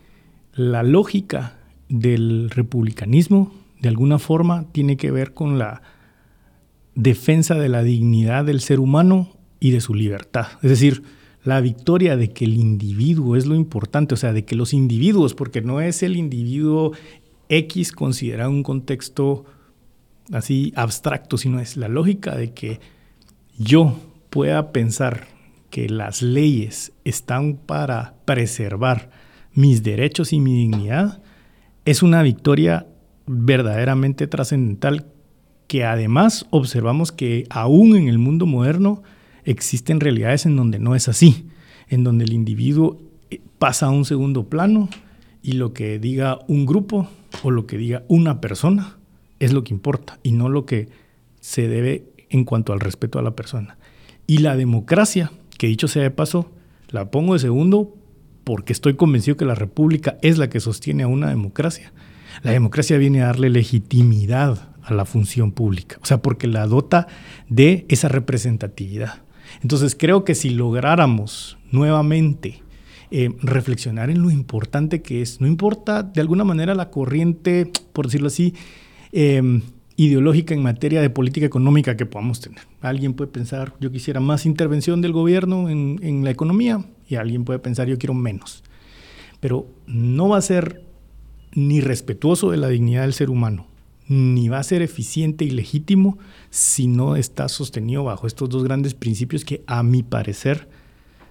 la 0.54 0.82
lógica 0.82 1.56
del 1.88 2.50
republicanismo, 2.50 3.54
de 3.80 3.88
alguna 3.88 4.18
forma, 4.18 4.66
tiene 4.72 4.96
que 4.96 5.12
ver 5.12 5.34
con 5.34 5.58
la 5.58 5.82
defensa 6.96 7.54
de 7.54 7.68
la 7.68 7.84
dignidad 7.84 8.44
del 8.44 8.60
ser 8.60 8.80
humano 8.80 9.37
y 9.60 9.70
de 9.70 9.80
su 9.80 9.94
libertad. 9.94 10.46
Es 10.62 10.70
decir, 10.70 11.02
la 11.44 11.60
victoria 11.60 12.16
de 12.16 12.30
que 12.30 12.44
el 12.44 12.54
individuo 12.54 13.36
es 13.36 13.46
lo 13.46 13.54
importante, 13.54 14.14
o 14.14 14.16
sea, 14.16 14.32
de 14.32 14.44
que 14.44 14.56
los 14.56 14.74
individuos, 14.74 15.34
porque 15.34 15.60
no 15.60 15.80
es 15.80 16.02
el 16.02 16.16
individuo 16.16 16.92
X 17.48 17.92
considerado 17.92 18.50
un 18.50 18.62
contexto 18.62 19.44
así 20.32 20.72
abstracto, 20.76 21.38
sino 21.38 21.60
es 21.60 21.76
la 21.76 21.88
lógica 21.88 22.36
de 22.36 22.52
que 22.52 22.80
yo 23.56 23.98
pueda 24.30 24.72
pensar 24.72 25.26
que 25.70 25.88
las 25.88 26.22
leyes 26.22 26.92
están 27.04 27.54
para 27.54 28.14
preservar 28.24 29.10
mis 29.52 29.82
derechos 29.82 30.32
y 30.32 30.40
mi 30.40 30.54
dignidad, 30.54 31.22
es 31.84 32.02
una 32.02 32.22
victoria 32.22 32.86
verdaderamente 33.26 34.26
trascendental 34.26 35.06
que 35.66 35.84
además 35.84 36.46
observamos 36.50 37.12
que 37.12 37.46
aún 37.50 37.96
en 37.96 38.08
el 38.08 38.18
mundo 38.18 38.46
moderno 38.46 39.02
existen 39.48 40.00
realidades 40.00 40.46
en 40.46 40.56
donde 40.56 40.78
no 40.78 40.94
es 40.94 41.08
así, 41.08 41.46
en 41.88 42.04
donde 42.04 42.24
el 42.24 42.32
individuo 42.32 43.00
eh, 43.30 43.40
pasa 43.58 43.86
a 43.86 43.90
un 43.90 44.04
segundo 44.04 44.48
plano 44.48 44.88
y 45.42 45.52
lo 45.52 45.72
que 45.72 45.98
diga 45.98 46.40
un 46.48 46.66
grupo 46.66 47.08
o 47.42 47.50
lo 47.50 47.66
que 47.66 47.78
diga 47.78 48.04
una 48.08 48.40
persona 48.40 48.98
es 49.38 49.52
lo 49.52 49.64
que 49.64 49.72
importa 49.72 50.18
y 50.22 50.32
no 50.32 50.48
lo 50.48 50.66
que 50.66 50.88
se 51.40 51.66
debe 51.66 52.04
en 52.28 52.44
cuanto 52.44 52.72
al 52.72 52.80
respeto 52.80 53.18
a 53.18 53.22
la 53.22 53.34
persona. 53.34 53.78
Y 54.26 54.38
la 54.38 54.56
democracia, 54.56 55.32
que 55.56 55.68
dicho 55.68 55.88
sea 55.88 56.02
de 56.02 56.10
paso, 56.10 56.50
la 56.90 57.10
pongo 57.10 57.32
de 57.32 57.40
segundo 57.40 57.96
porque 58.44 58.72
estoy 58.72 58.96
convencido 58.96 59.36
que 59.36 59.44
la 59.44 59.54
república 59.54 60.18
es 60.20 60.36
la 60.36 60.50
que 60.50 60.60
sostiene 60.60 61.04
a 61.04 61.08
una 61.08 61.30
democracia. 61.30 61.92
La 62.42 62.50
democracia 62.50 62.98
viene 62.98 63.22
a 63.22 63.26
darle 63.26 63.48
legitimidad 63.48 64.68
a 64.82 64.94
la 64.94 65.04
función 65.04 65.52
pública, 65.52 65.98
o 66.02 66.06
sea, 66.06 66.22
porque 66.22 66.46
la 66.46 66.66
dota 66.66 67.08
de 67.48 67.86
esa 67.88 68.08
representatividad. 68.08 69.22
Entonces 69.62 69.96
creo 69.98 70.24
que 70.24 70.34
si 70.34 70.50
lográramos 70.50 71.58
nuevamente 71.70 72.62
eh, 73.10 73.30
reflexionar 73.40 74.10
en 74.10 74.20
lo 74.20 74.30
importante 74.30 75.00
que 75.00 75.22
es, 75.22 75.40
no 75.40 75.46
importa 75.46 76.02
de 76.02 76.20
alguna 76.20 76.44
manera 76.44 76.74
la 76.74 76.90
corriente, 76.90 77.70
por 77.92 78.06
decirlo 78.06 78.26
así, 78.26 78.54
em, 79.12 79.62
ideológica 79.96 80.54
en 80.54 80.62
materia 80.62 81.00
de 81.00 81.10
política 81.10 81.46
económica 81.46 81.96
que 81.96 82.06
podamos 82.06 82.40
tener. 82.40 82.60
Alguien 82.82 83.14
puede 83.14 83.30
pensar, 83.30 83.74
yo 83.80 83.90
quisiera 83.90 84.20
más 84.20 84.44
intervención 84.44 85.00
del 85.00 85.12
gobierno 85.12 85.70
en, 85.70 85.98
en 86.02 86.22
la 86.22 86.30
economía 86.30 86.84
y 87.08 87.14
alguien 87.14 87.44
puede 87.44 87.58
pensar, 87.58 87.88
yo 87.88 87.96
quiero 87.98 88.14
menos. 88.14 88.62
Pero 89.40 89.66
no 89.86 90.28
va 90.28 90.36
a 90.36 90.42
ser 90.42 90.84
ni 91.52 91.80
respetuoso 91.80 92.50
de 92.50 92.58
la 92.58 92.68
dignidad 92.68 93.02
del 93.02 93.14
ser 93.14 93.30
humano, 93.30 93.67
ni 94.08 94.48
va 94.48 94.58
a 94.58 94.62
ser 94.62 94.82
eficiente 94.82 95.44
y 95.44 95.50
legítimo 95.50 96.18
si 96.50 96.86
no 96.86 97.16
está 97.16 97.48
sostenido 97.48 98.04
bajo 98.04 98.26
estos 98.26 98.48
dos 98.48 98.64
grandes 98.64 98.94
principios 98.94 99.44
que 99.44 99.62
a 99.66 99.82
mi 99.82 100.02
parecer 100.02 100.68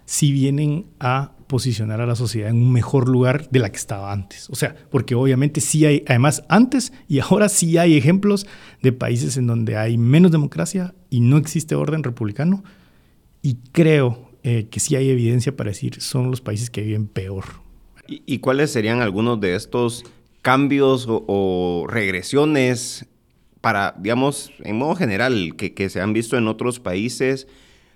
sí 0.05 0.31
vienen 0.31 0.86
a 1.00 1.34
posicionar 1.48 2.01
a 2.01 2.05
la 2.05 2.15
sociedad 2.15 2.50
en 2.50 2.57
un 2.57 2.72
mejor 2.72 3.10
lugar 3.10 3.50
de 3.50 3.60
la 3.60 3.69
que 3.69 3.77
estaba 3.77 4.12
antes. 4.12 4.50
O 4.50 4.55
sea, 4.55 4.75
porque 4.89 5.15
obviamente 5.15 5.60
sí 5.62 5.86
hay, 5.86 6.03
además 6.07 6.43
antes 6.50 6.93
y 7.07 7.19
ahora 7.19 7.50
sí 7.50 7.77
hay 7.77 7.98
ejemplos 7.98 8.46
de 8.81 8.93
países 8.93 9.38
en 9.38 9.48
donde 9.48 9.77
hay 9.77 9.98
menos 9.98 10.31
democracia 10.31 10.93
y 11.10 11.22
no 11.22 11.38
existe 11.38 11.75
orden 11.75 12.03
republicano. 12.03 12.63
Y 13.41 13.55
creo 13.72 14.31
eh, 14.43 14.67
que 14.69 14.79
sí 14.79 14.96
hay 14.96 15.10
evidencia 15.10 15.55
para 15.55 15.72
decir 15.72 16.01
son 16.01 16.31
los 16.31 16.41
países 16.41 16.69
que 16.69 16.81
viven 16.81 17.07
peor. 17.07 17.46
¿Y, 18.10 18.39
cuáles 18.39 18.72
serían 18.72 19.01
algunos 19.01 19.41
de 19.41 19.55
estos 19.55 20.05
cambios 20.41 21.08
o, 21.10 21.86
regresiones 21.89 23.06
para, 23.62 23.96
digamos, 23.98 24.51
en 24.63 24.77
modo 24.77 24.96
general, 24.96 25.56
que, 25.58 25.74
que, 25.74 25.89
se 25.89 26.01
han 26.01 26.13
visto 26.13 26.38
en 26.38 26.48
otros 26.48 26.79
países 26.79 27.48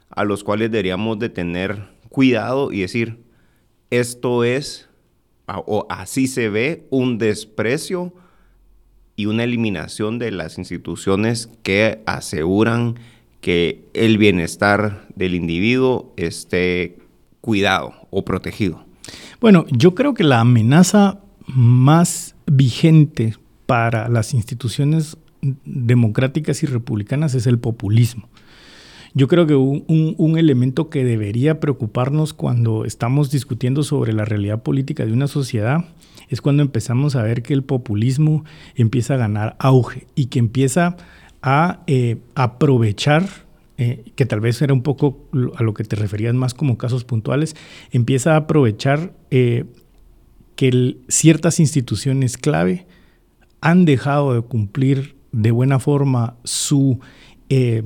a 0.09 0.23
los 0.23 0.43
cuales 0.43 0.71
deberíamos 0.71 1.19
de 1.19 1.29
tener 1.29 1.89
cuidado 2.09 2.71
y 2.71 2.81
decir, 2.81 3.23
esto 3.89 4.43
es, 4.43 4.89
o 5.45 5.85
así 5.89 6.27
se 6.27 6.49
ve, 6.49 6.87
un 6.89 7.17
desprecio 7.17 8.13
y 9.15 9.27
una 9.27 9.43
eliminación 9.43 10.19
de 10.19 10.31
las 10.31 10.57
instituciones 10.57 11.49
que 11.63 12.01
aseguran 12.05 12.95
que 13.41 13.85
el 13.93 14.17
bienestar 14.17 15.07
del 15.15 15.35
individuo 15.35 16.13
esté 16.15 16.99
cuidado 17.41 17.93
o 18.11 18.23
protegido. 18.23 18.85
Bueno, 19.39 19.65
yo 19.69 19.95
creo 19.95 20.13
que 20.13 20.23
la 20.23 20.39
amenaza 20.39 21.19
más 21.47 22.30
vigente 22.51 23.35
para 23.65 24.09
las 24.09 24.33
instituciones 24.33 25.17
democráticas 25.41 26.63
y 26.63 26.65
republicanas 26.65 27.33
es 27.33 27.47
el 27.47 27.59
populismo. 27.59 28.27
Yo 29.13 29.29
creo 29.29 29.47
que 29.47 29.55
un, 29.55 30.37
elemento 30.37 30.89
que 30.89 31.05
debería 31.05 31.59
preocuparnos 31.59 32.33
cuando 32.33 32.83
estamos 32.83 33.31
discutiendo 33.31 33.83
sobre 33.83 34.13
la 34.13 34.25
realidad 34.25 34.63
política 34.63 35.05
de 35.05 35.13
una 35.13 35.27
sociedad 35.27 35.85
es 36.29 36.41
cuando 36.41 36.61
empezamos 36.61 37.15
a 37.15 37.23
ver 37.23 37.41
que 37.41 37.53
el 37.53 37.63
populismo 37.63 38.43
empieza 38.75 39.13
a 39.13 39.17
ganar 39.17 39.55
auge 39.59 40.07
y 40.15 40.25
que 40.25 40.39
empieza 40.39 40.97
a 41.41 41.83
eh, 41.87 42.17
aprovechar, 42.35 43.27
eh, 43.77 44.11
que 44.15 44.25
tal 44.25 44.41
vez 44.41 44.61
era 44.61 44.73
un 44.73 44.83
poco 44.83 45.29
a 45.55 45.63
lo 45.63 45.73
que 45.73 45.83
te 45.83 45.95
referías 45.95 46.33
más 46.33 46.53
como 46.53 46.77
casos 46.77 47.03
puntuales, 47.05 47.55
empieza 47.91 48.33
a 48.33 48.37
aprovechar 48.37 49.13
eh, 49.29 49.65
que 50.61 50.97
ciertas 51.07 51.59
instituciones 51.59 52.37
clave 52.37 52.85
han 53.61 53.83
dejado 53.83 54.35
de 54.35 54.41
cumplir 54.41 55.15
de 55.31 55.49
buena 55.49 55.79
forma 55.79 56.35
su 56.43 56.99
eh, 57.49 57.81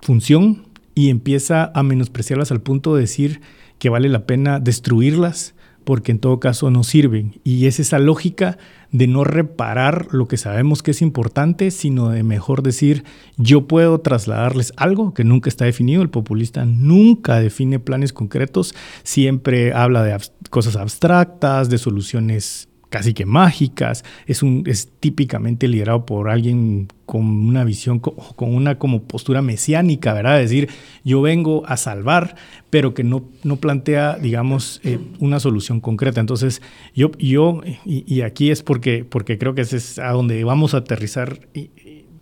función 0.00 0.66
y 0.96 1.08
empieza 1.10 1.70
a 1.72 1.84
menospreciarlas 1.84 2.50
al 2.50 2.62
punto 2.62 2.96
de 2.96 3.02
decir 3.02 3.42
que 3.78 3.90
vale 3.90 4.08
la 4.08 4.26
pena 4.26 4.58
destruirlas 4.58 5.53
porque 5.84 6.12
en 6.12 6.18
todo 6.18 6.40
caso 6.40 6.70
no 6.70 6.82
sirven. 6.84 7.40
Y 7.44 7.66
es 7.66 7.80
esa 7.80 7.98
lógica 7.98 8.58
de 8.90 9.06
no 9.06 9.24
reparar 9.24 10.08
lo 10.12 10.28
que 10.28 10.36
sabemos 10.36 10.82
que 10.82 10.92
es 10.92 11.02
importante, 11.02 11.70
sino 11.70 12.10
de 12.10 12.22
mejor 12.22 12.62
decir, 12.62 13.04
yo 13.36 13.66
puedo 13.66 14.00
trasladarles 14.00 14.72
algo 14.76 15.14
que 15.14 15.24
nunca 15.24 15.48
está 15.48 15.64
definido. 15.64 16.02
El 16.02 16.10
populista 16.10 16.64
nunca 16.64 17.40
define 17.40 17.78
planes 17.78 18.12
concretos, 18.12 18.74
siempre 19.02 19.72
habla 19.72 20.02
de 20.02 20.16
cosas 20.50 20.76
abstractas, 20.76 21.68
de 21.70 21.78
soluciones 21.78 22.68
casi 22.94 23.12
que 23.12 23.26
mágicas, 23.26 24.04
es, 24.28 24.44
un, 24.44 24.62
es 24.68 24.88
típicamente 25.00 25.66
liderado 25.66 26.06
por 26.06 26.30
alguien 26.30 26.86
con 27.06 27.22
una 27.26 27.64
visión, 27.64 27.98
con 27.98 28.54
una 28.54 28.78
como 28.78 29.02
postura 29.02 29.42
mesiánica, 29.42 30.14
¿verdad? 30.14 30.40
Es 30.40 30.50
decir, 30.50 30.68
yo 31.02 31.20
vengo 31.20 31.66
a 31.66 31.76
salvar, 31.76 32.36
pero 32.70 32.94
que 32.94 33.02
no, 33.02 33.24
no 33.42 33.56
plantea, 33.56 34.16
digamos, 34.16 34.80
eh, 34.84 35.00
una 35.18 35.40
solución 35.40 35.80
concreta. 35.80 36.20
Entonces, 36.20 36.62
yo, 36.94 37.10
yo 37.18 37.62
y, 37.84 38.20
aquí 38.20 38.52
es 38.52 38.62
porque, 38.62 39.04
porque 39.04 39.38
creo 39.38 39.56
que 39.56 39.62
ese 39.62 39.78
es 39.78 39.98
a 39.98 40.12
donde 40.12 40.44
vamos 40.44 40.72
a 40.74 40.76
aterrizar 40.76 41.40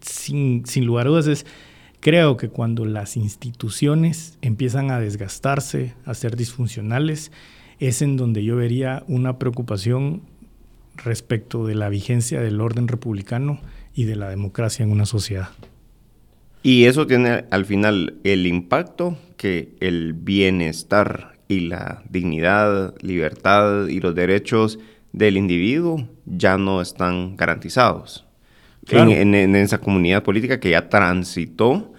sin, 0.00 0.64
sin 0.64 0.86
lugar 0.86 1.06
a 1.06 1.10
dudas, 1.10 1.26
es 1.26 1.44
creo 2.00 2.38
que 2.38 2.48
cuando 2.48 2.86
las 2.86 3.18
instituciones 3.18 4.38
empiezan 4.40 4.90
a 4.90 5.00
desgastarse, 5.00 5.92
a 6.06 6.14
ser 6.14 6.34
disfuncionales, 6.34 7.30
es 7.78 8.00
en 8.00 8.16
donde 8.16 8.42
yo 8.42 8.56
vería 8.56 9.04
una 9.06 9.38
preocupación 9.38 10.31
respecto 10.96 11.66
de 11.66 11.74
la 11.74 11.88
vigencia 11.88 12.40
del 12.40 12.60
orden 12.60 12.88
republicano 12.88 13.60
y 13.94 14.04
de 14.04 14.16
la 14.16 14.28
democracia 14.28 14.84
en 14.84 14.92
una 14.92 15.06
sociedad. 15.06 15.50
Y 16.62 16.84
eso 16.84 17.06
tiene 17.06 17.44
al 17.50 17.64
final 17.64 18.14
el 18.24 18.46
impacto 18.46 19.16
que 19.36 19.74
el 19.80 20.12
bienestar 20.12 21.38
y 21.48 21.60
la 21.60 22.02
dignidad, 22.08 22.94
libertad 23.02 23.88
y 23.88 24.00
los 24.00 24.14
derechos 24.14 24.78
del 25.12 25.36
individuo 25.36 26.08
ya 26.24 26.56
no 26.56 26.80
están 26.80 27.36
garantizados. 27.36 28.24
En, 28.88 29.34
en, 29.34 29.54
esa 29.54 29.78
comunidad 29.78 30.24
política 30.24 30.58
que 30.58 30.70
ya 30.70 30.88
transitó 30.88 31.92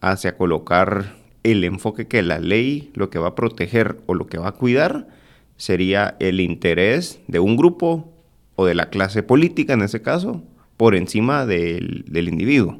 hacia 0.00 0.36
colocar 0.36 1.16
el 1.42 1.64
enfoque 1.64 2.06
que 2.06 2.22
la 2.22 2.38
ley 2.38 2.90
lo 2.94 3.10
que 3.10 3.18
va 3.18 3.28
a 3.28 3.34
proteger 3.34 3.96
o 4.06 4.14
lo 4.14 4.26
que 4.26 4.38
va 4.38 4.48
a 4.48 4.52
cuidar 4.52 5.08
sería 5.56 6.16
el 6.20 6.40
interés 6.40 7.20
de 7.26 7.40
un 7.40 7.56
grupo 7.56 8.19
o 8.60 8.66
de 8.66 8.74
la 8.74 8.90
clase 8.90 9.22
política 9.22 9.72
en 9.72 9.80
ese 9.80 10.02
caso, 10.02 10.42
por 10.76 10.94
encima 10.94 11.46
del, 11.46 12.04
individuo. 12.12 12.78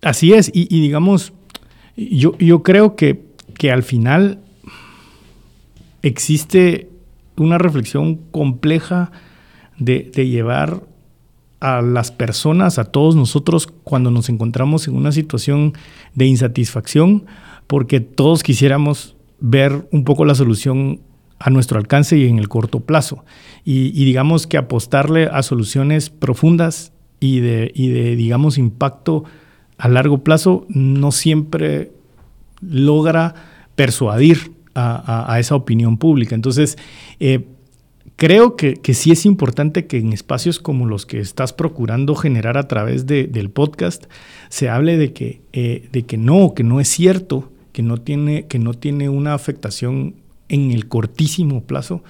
Así 0.00 0.32
es, 0.32 0.50
y, 0.54 0.80
digamos, 0.80 1.34
yo, 1.96 2.36
yo 2.38 2.62
creo 2.62 2.96
que, 2.96 3.26
que 3.58 3.70
al 3.70 3.82
final 3.82 4.40
existe 6.00 6.88
una 7.36 7.58
reflexión 7.58 8.16
compleja 8.30 9.12
de, 9.78 10.10
de, 10.14 10.28
llevar 10.28 10.82
a 11.60 11.82
las 11.82 12.10
personas, 12.10 12.78
a 12.78 12.84
todos 12.84 13.16
nosotros, 13.16 13.66
cuando 13.66 14.10
nos 14.10 14.30
encontramos 14.30 14.88
en 14.88 14.96
una 14.96 15.12
situación 15.12 15.74
de 16.14 16.24
insatisfacción, 16.24 17.26
porque 17.66 18.00
todos 18.00 18.42
quisiéramos 18.42 19.14
ver 19.40 19.86
un 19.92 20.04
poco 20.04 20.24
la 20.24 20.34
solución 20.34 21.00
a 21.38 21.50
nuestro 21.50 21.78
alcance 21.78 22.16
y 22.16 22.26
en 22.26 22.38
el 22.38 22.48
corto 22.48 22.80
plazo. 22.80 23.24
Y, 23.64 23.90
digamos 24.04 24.46
que 24.46 24.56
apostarle 24.56 25.26
a 25.26 25.42
soluciones 25.42 26.10
profundas 26.10 26.92
y 27.20 27.40
de, 27.40 27.72
de, 27.74 28.16
digamos, 28.16 28.58
impacto 28.58 29.24
a 29.78 29.88
largo 29.88 30.24
plazo 30.24 30.66
no 30.68 31.12
siempre 31.12 31.92
logra 32.60 33.34
persuadir 33.74 34.52
a, 34.74 35.38
esa 35.38 35.54
opinión 35.54 35.96
pública. 35.96 36.34
Entonces, 36.34 36.76
eh, 37.18 37.46
creo 38.16 38.56
que, 38.56 38.78
sí 38.92 39.10
es 39.10 39.24
importante 39.24 39.86
que 39.86 39.98
en 39.98 40.12
espacios 40.12 40.58
como 40.58 40.86
los 40.86 41.06
que 41.06 41.18
estás 41.18 41.52
procurando 41.52 42.14
generar 42.14 42.58
a 42.58 42.68
través 42.68 43.06
del 43.06 43.50
podcast 43.50 44.04
se 44.48 44.68
hable 44.68 44.98
de 44.98 45.12
que, 45.12 45.40
eh, 45.52 45.88
de 45.92 46.02
que 46.02 46.18
no, 46.18 46.54
que 46.54 46.62
no 46.62 46.80
es 46.80 46.88
cierto, 46.88 47.50
que 47.72 47.82
no 47.82 47.98
tiene, 47.98 48.46
que 48.46 48.58
no 48.58 48.74
tiene 48.74 49.08
una 49.08 49.34
afectación 49.34 50.16
en 50.48 50.70
el 50.70 50.88
cortísimo 50.88 51.64
plazo 51.64 52.02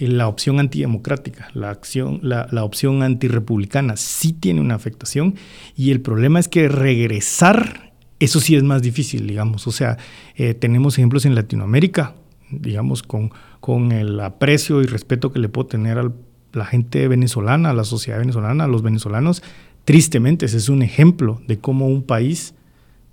eh, 0.00 0.08
la 0.08 0.28
opción 0.28 0.58
antidemocrática, 0.58 1.50
la, 1.54 1.70
acción, 1.70 2.20
la, 2.22 2.48
la, 2.50 2.64
opción 2.64 3.02
antirepublicana 3.02 3.96
sí 3.96 4.32
tiene 4.32 4.60
una 4.60 4.74
afectación 4.74 5.34
y 5.76 5.90
el 5.90 6.00
problema 6.00 6.40
es 6.40 6.48
que 6.48 6.68
regresar, 6.68 7.92
eso 8.18 8.40
sí 8.40 8.56
es 8.56 8.62
más 8.62 8.80
difícil, 8.82 9.26
digamos. 9.26 9.66
O 9.66 9.72
sea, 9.72 9.98
eh, 10.36 10.54
tenemos 10.54 10.98
ejemplos 10.98 11.26
en 11.26 11.34
Latinoamérica, 11.34 12.14
digamos, 12.50 13.02
con, 13.02 13.30
con 13.60 13.92
el 13.92 14.18
aprecio 14.20 14.82
y 14.82 14.86
respeto 14.86 15.32
que 15.32 15.38
le 15.38 15.48
puedo 15.48 15.66
tener 15.66 15.98
a 15.98 16.10
la 16.52 16.64
gente 16.64 17.06
venezolana, 17.06 17.70
a 17.70 17.74
la 17.74 17.84
sociedad 17.84 18.18
venezolana, 18.18 18.64
a 18.64 18.68
los 18.68 18.82
venezolanos. 18.82 19.42
Tristemente, 19.84 20.46
ese 20.46 20.56
es 20.56 20.68
un 20.68 20.82
ejemplo 20.82 21.40
de 21.46 21.58
cómo 21.58 21.86
un 21.86 22.02
país 22.02 22.54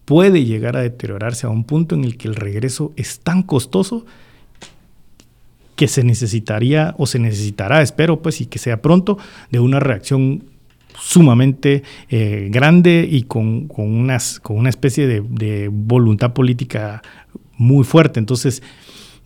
puede 0.06 0.46
llegar 0.46 0.78
a 0.78 0.82
deteriorarse 0.82 1.48
a 1.48 1.50
un 1.50 1.66
punto 1.66 1.96
en 1.96 2.06
el 2.06 2.18
que 2.18 2.30
el 2.30 2.36
regreso 2.36 2.94
es 2.96 3.20
tan 3.20 3.44
costoso 3.44 4.06
que 5.78 5.88
se 5.88 6.04
necesitaría 6.04 6.96
o 6.98 7.06
se 7.06 7.20
necesitará, 7.20 7.82
espero 7.82 8.22
pues, 8.22 8.42
y 8.42 8.48
que 8.48 8.60
sea 8.60 8.82
pronto, 8.82 9.18
de 9.52 9.60
una 9.60 9.80
reacción 9.80 10.44
sumamente 11.00 11.84
eh, 12.10 12.50
grande 12.52 13.08
y 13.10 13.24
con, 13.24 13.68
con, 13.68 13.86
unas, 13.86 14.40
con 14.40 14.58
una 14.58 14.70
especie 14.70 15.06
de, 15.06 15.22
de, 15.22 15.70
voluntad 15.72 16.34
política 16.34 17.04
muy 17.58 17.84
fuerte. 17.84 18.20
Entonces, 18.20 18.64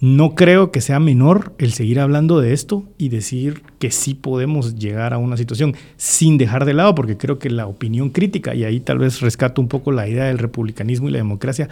no 0.02 0.36
creo 0.36 0.72
que 0.72 0.82
sea 0.82 1.00
menor 1.00 1.54
el 1.58 1.72
seguir 1.72 2.02
hablando 2.02 2.42
de 2.42 2.52
esto 2.52 2.84
y 2.98 3.08
decir 3.08 3.62
que 3.80 3.90
sí 3.90 4.14
podemos 4.14 4.76
llegar 4.76 5.14
a 5.14 5.20
una 5.20 5.38
situación 5.38 5.76
sin 5.96 6.38
dejar 6.38 6.66
de 6.66 6.74
lado, 6.74 6.96
porque 6.96 7.16
creo 7.16 7.40
que 7.40 7.50
la 7.50 7.66
opinión 7.66 8.10
crítica, 8.10 8.54
y 8.56 8.66
ahí 8.66 8.82
tal 8.82 8.98
vez 8.98 9.22
rescato 9.22 9.62
un 9.62 9.70
poco 9.70 9.94
la 9.94 10.06
idea 10.06 10.26
del 10.26 10.38
republicanismo 10.38 11.08
y 11.08 11.12
la 11.12 11.20
democracia, 11.20 11.70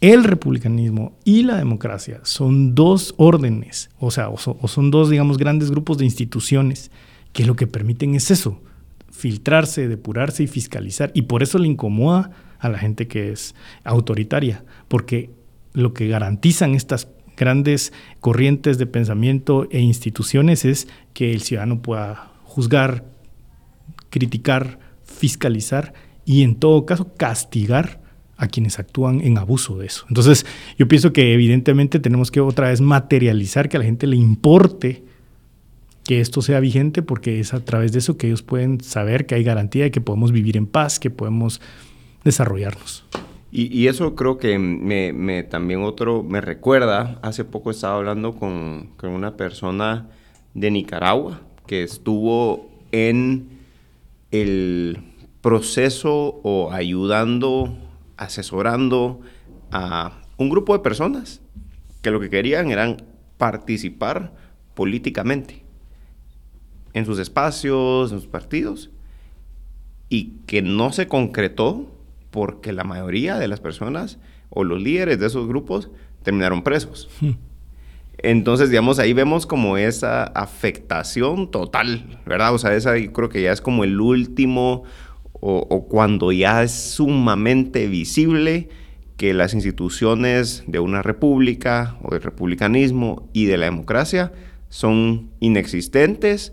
el 0.00 0.24
republicanismo 0.24 1.16
y 1.24 1.42
la 1.42 1.56
democracia 1.56 2.20
son 2.22 2.74
dos 2.74 3.14
órdenes, 3.16 3.90
o 3.98 4.10
sea, 4.10 4.28
o 4.28 4.36
son, 4.36 4.90
dos, 4.90 5.08
digamos, 5.08 5.38
grandes 5.38 5.70
grupos 5.70 5.98
de 5.98 6.04
instituciones 6.04 6.90
que 7.32 7.46
lo 7.46 7.56
que 7.56 7.66
permiten 7.66 8.14
es 8.14 8.30
eso, 8.30 8.60
filtrarse, 9.10 9.88
depurarse 9.88 10.42
y 10.42 10.46
fiscalizar. 10.46 11.10
Y 11.14 11.22
por 11.22 11.42
eso 11.42 11.58
le 11.58 11.68
incomoda 11.68 12.30
a 12.58 12.68
la 12.68 12.78
gente 12.78 13.08
que 13.08 13.32
es 13.32 13.54
autoritaria, 13.84 14.64
porque 14.88 15.30
lo 15.72 15.94
que 15.94 16.08
garantizan 16.08 16.74
estas 16.74 17.08
grandes 17.36 17.92
corrientes 18.20 18.78
de 18.78 18.86
pensamiento 18.86 19.66
e 19.70 19.80
instituciones 19.80 20.64
es 20.64 20.88
que 21.12 21.32
el 21.32 21.42
ciudadano 21.42 21.80
pueda 21.82 22.32
juzgar, 22.44 23.04
criticar, 24.10 24.78
fiscalizar 25.04 25.94
y 26.24 26.42
en 26.42 26.56
todo 26.56 26.86
caso 26.86 27.14
castigar 27.14 28.05
a 28.36 28.48
quienes 28.48 28.78
actúan 28.78 29.20
en 29.22 29.38
abuso 29.38 29.78
de 29.78 29.86
eso. 29.86 30.04
Entonces, 30.08 30.46
yo 30.78 30.88
pienso 30.88 31.12
que 31.12 31.32
evidentemente 31.32 32.00
tenemos 32.00 32.30
que 32.30 32.40
otra 32.40 32.68
vez 32.68 32.80
materializar 32.80 33.68
que 33.68 33.76
a 33.76 33.80
la 33.80 33.86
gente 33.86 34.06
le 34.06 34.16
importe 34.16 35.04
que 36.04 36.20
esto 36.20 36.42
sea 36.42 36.60
vigente 36.60 37.02
porque 37.02 37.40
es 37.40 37.52
a 37.52 37.64
través 37.64 37.92
de 37.92 37.98
eso 37.98 38.16
que 38.16 38.28
ellos 38.28 38.42
pueden 38.42 38.80
saber 38.80 39.26
que 39.26 39.34
hay 39.34 39.42
garantía 39.42 39.84
de 39.84 39.90
que 39.90 40.00
podemos 40.00 40.32
vivir 40.32 40.56
en 40.56 40.66
paz, 40.66 41.00
que 41.00 41.10
podemos 41.10 41.60
desarrollarnos. 42.24 43.04
Y, 43.52 43.86
eso 43.86 44.14
creo 44.14 44.36
que 44.36 44.58
me, 44.58 45.42
también 45.44 45.82
otro 45.82 46.22
me 46.22 46.42
recuerda, 46.42 47.18
hace 47.22 47.44
poco 47.44 47.70
estaba 47.70 47.96
hablando 47.96 48.34
con, 48.34 48.90
con 48.98 49.10
una 49.10 49.36
persona 49.36 50.08
de 50.52 50.70
Nicaragua 50.70 51.40
que 51.66 51.82
estuvo 51.82 52.68
en 52.92 53.48
el 54.30 54.98
proceso 55.40 56.40
o 56.42 56.70
ayudando 56.70 57.72
asesorando 58.16 59.20
a 59.70 60.20
un 60.36 60.48
grupo 60.48 60.72
de 60.72 60.80
personas 60.80 61.40
que 62.02 62.10
lo 62.10 62.20
que 62.20 62.30
querían 62.30 62.70
eran 62.70 63.04
participar 63.36 64.32
políticamente 64.74 65.64
en 66.92 67.04
sus 67.04 67.18
espacios, 67.18 68.12
en 68.12 68.20
sus 68.20 68.28
partidos, 68.28 68.90
y 70.08 70.38
que 70.46 70.62
no 70.62 70.92
se 70.92 71.08
concretó 71.08 71.92
porque 72.30 72.72
la 72.72 72.84
mayoría 72.84 73.38
de 73.38 73.48
las 73.48 73.60
personas 73.60 74.18
o 74.50 74.64
los 74.64 74.80
líderes 74.80 75.18
de 75.18 75.26
esos 75.26 75.48
grupos 75.48 75.90
terminaron 76.22 76.62
presos. 76.62 77.08
Hmm. 77.20 77.32
Entonces, 78.18 78.70
digamos, 78.70 78.98
ahí 78.98 79.12
vemos 79.12 79.46
como 79.46 79.76
esa 79.76 80.24
afectación 80.24 81.50
total, 81.50 82.20
¿verdad? 82.24 82.54
O 82.54 82.58
sea, 82.58 82.74
esa 82.74 82.96
yo 82.96 83.12
creo 83.12 83.28
que 83.28 83.42
ya 83.42 83.52
es 83.52 83.60
como 83.60 83.84
el 83.84 84.00
último 84.00 84.84
o, 85.48 85.86
cuando 85.86 86.32
ya 86.32 86.64
es 86.64 86.72
sumamente 86.72 87.86
visible 87.86 88.68
que 89.16 89.32
las 89.32 89.54
instituciones 89.54 90.64
de 90.66 90.80
una 90.80 91.02
república 91.02 91.96
o 92.02 92.10
del 92.10 92.22
republicanismo 92.22 93.28
y 93.32 93.46
de 93.46 93.56
la 93.56 93.66
democracia 93.66 94.32
son 94.70 95.30
inexistentes 95.38 96.52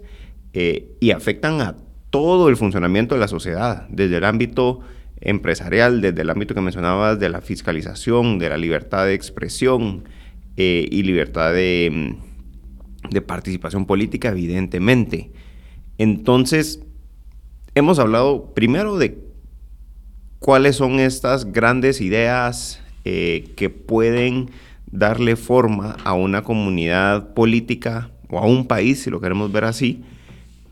eh, 0.53 0.91
y 0.99 1.09
afectan 1.09 1.59
a 1.61 1.75
todo 2.11 2.49
el 2.49 2.55
funcionamiento 2.55 3.15
de 3.15 3.21
la 3.21 3.27
sociedad, 3.27 3.87
desde 3.89 4.17
el 4.17 4.25
ámbito 4.25 4.81
empresarial, 5.21 5.99
desde 5.99 6.21
el 6.21 6.29
ámbito 6.29 6.53
que 6.53 6.61
mencionabas 6.61 7.19
de 7.19 7.29
la 7.29 7.41
fiscalización, 7.41 8.37
de 8.37 8.49
la 8.49 8.57
libertad 8.57 9.07
de 9.07 9.15
expresión 9.15 10.03
eh, 10.55 10.87
y 10.91 11.01
libertad 11.01 11.51
de, 11.51 12.15
de 13.09 13.21
participación 13.21 13.87
política, 13.87 14.29
evidentemente. 14.29 15.31
Entonces, 15.97 16.83
hemos 17.75 17.99
hablado 17.99 18.53
primero 18.53 18.97
de 18.97 19.17
cuáles 20.39 20.75
son 20.75 20.99
estas 20.99 21.51
grandes 21.51 22.01
ideas 22.01 22.81
eh, 23.05 23.51
que 23.55 23.69
pueden 23.69 24.51
darle 24.91 25.35
forma 25.35 25.97
a 26.03 26.13
una 26.13 26.43
comunidad 26.43 27.33
política 27.33 28.11
o 28.29 28.39
a 28.39 28.45
un 28.45 28.67
país, 28.67 29.01
si 29.01 29.09
lo 29.09 29.21
queremos 29.21 29.51
ver 29.51 29.63
así, 29.63 30.03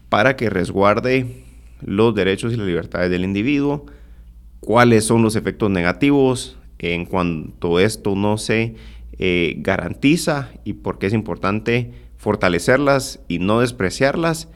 para 0.10 0.36
que 0.36 0.50
resguarde 0.50 1.44
los 1.82 2.14
derechos 2.14 2.54
y 2.54 2.58
las 2.58 2.68
libertades 2.68 3.10
del 3.10 3.24
individuo, 3.24 3.86
cuáles 4.60 5.06
son 5.06 5.24
los 5.24 5.36
efectos 5.36 5.70
negativos 5.72 6.58
en 6.80 7.06
cuanto 7.06 7.80
esto 7.80 8.16
no 8.16 8.38
se 8.38 8.76
eh, 9.18 9.56
garantiza 9.58 10.52
y 10.64 10.74
por 10.74 10.98
qué 11.00 11.08
es 11.08 11.14
importante 11.14 11.92
fortalecerlas 12.18 13.20
y 13.28 13.40
no 13.40 13.60
despreciarlas. 13.60 14.48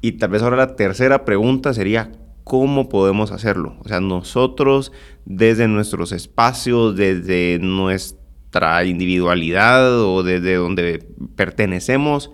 Y 0.00 0.12
tal 0.12 0.30
vez 0.30 0.42
ahora 0.42 0.56
la 0.56 0.76
tercera 0.76 1.24
pregunta 1.24 1.74
sería, 1.74 2.12
¿cómo 2.44 2.88
podemos 2.88 3.32
hacerlo? 3.32 3.76
O 3.80 3.88
sea, 3.88 4.00
nosotros 4.00 4.92
desde 5.24 5.68
nuestros 5.68 6.12
espacios, 6.12 6.96
desde 6.96 7.58
nuestra 7.60 8.84
individualidad 8.84 10.00
o 10.02 10.22
desde 10.22 10.54
donde 10.54 11.04
pertenecemos, 11.36 12.30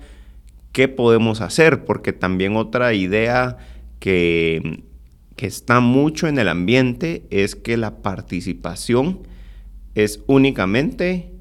¿qué 0.73 0.89
podemos 0.89 1.41
hacer? 1.41 1.85
Porque 1.85 2.13
también 2.13 2.57
otra 2.57 2.93
idea 2.95 3.57
que, 3.99 4.85
que 5.37 5.47
está 5.47 5.81
mucho 5.81 6.29
en 6.29 6.39
el 6.39 6.49
ambiente 6.49 7.27
es 7.31 7.57
que 7.57 7.77
la 7.77 8.03
participación 8.03 9.27
es 9.95 10.23
únicamente 10.27 11.33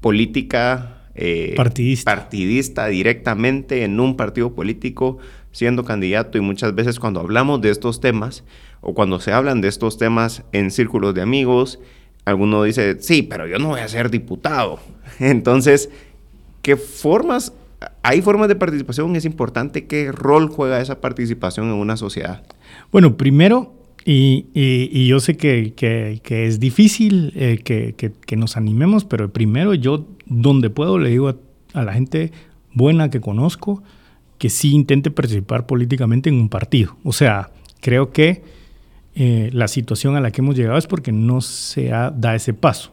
política 0.00 1.02
eh, 1.14 1.52
partidista. 1.56 2.14
partidista 2.14 2.86
directamente 2.86 3.84
en 3.84 4.00
un 4.00 4.16
partido 4.16 4.54
político 4.54 5.18
siendo 5.52 5.84
candidato 5.84 6.38
y 6.38 6.40
muchas 6.40 6.74
veces 6.74 6.98
cuando 6.98 7.20
hablamos 7.20 7.60
de 7.60 7.70
estos 7.70 8.00
temas 8.00 8.42
o 8.80 8.94
cuando 8.94 9.20
se 9.20 9.32
hablan 9.32 9.60
de 9.60 9.68
estos 9.68 9.98
temas 9.98 10.42
en 10.52 10.70
círculos 10.70 11.14
de 11.14 11.22
amigos, 11.22 11.78
alguno 12.24 12.64
dice, 12.64 13.00
sí, 13.00 13.22
pero 13.22 13.46
yo 13.46 13.58
no 13.58 13.68
voy 13.68 13.80
a 13.80 13.88
ser 13.88 14.10
diputado. 14.10 14.80
Entonces, 15.20 15.90
¿qué 16.62 16.76
formas, 16.76 17.52
hay 18.02 18.22
formas 18.22 18.48
de 18.48 18.56
participación? 18.56 19.14
Es 19.14 19.24
importante, 19.24 19.86
¿qué 19.86 20.10
rol 20.10 20.48
juega 20.48 20.80
esa 20.80 21.00
participación 21.00 21.68
en 21.68 21.74
una 21.74 21.96
sociedad? 21.96 22.42
Bueno, 22.90 23.16
primero, 23.16 23.74
y, 24.04 25.06
yo 25.06 25.20
sé 25.20 25.36
que, 25.36 26.20
es 26.28 26.60
difícil 26.60 27.32
eh, 27.36 27.58
que, 27.62 28.36
nos 28.36 28.56
animemos, 28.56 29.04
pero 29.04 29.32
primero 29.32 29.74
yo, 29.74 30.06
donde 30.26 30.70
puedo, 30.70 30.98
le 30.98 31.10
digo 31.10 31.34
a, 31.74 31.84
la 31.84 31.92
gente 31.92 32.32
buena 32.74 33.10
que 33.10 33.20
conozco 33.20 33.82
que 34.42 34.50
sí 34.50 34.72
intente 34.72 35.12
participar 35.12 35.66
políticamente 35.66 36.28
en 36.28 36.34
un 36.34 36.48
partido. 36.48 36.96
O 37.04 37.12
sea, 37.12 37.52
creo 37.80 38.10
que 38.10 38.42
eh, 39.14 39.50
la 39.52 39.68
situación 39.68 40.16
a 40.16 40.20
la 40.20 40.32
que 40.32 40.40
hemos 40.40 40.56
llegado 40.56 40.76
es 40.76 40.88
porque 40.88 41.12
no 41.12 41.40
se 41.40 41.90
da 41.90 42.34
ese 42.34 42.52
paso. 42.52 42.90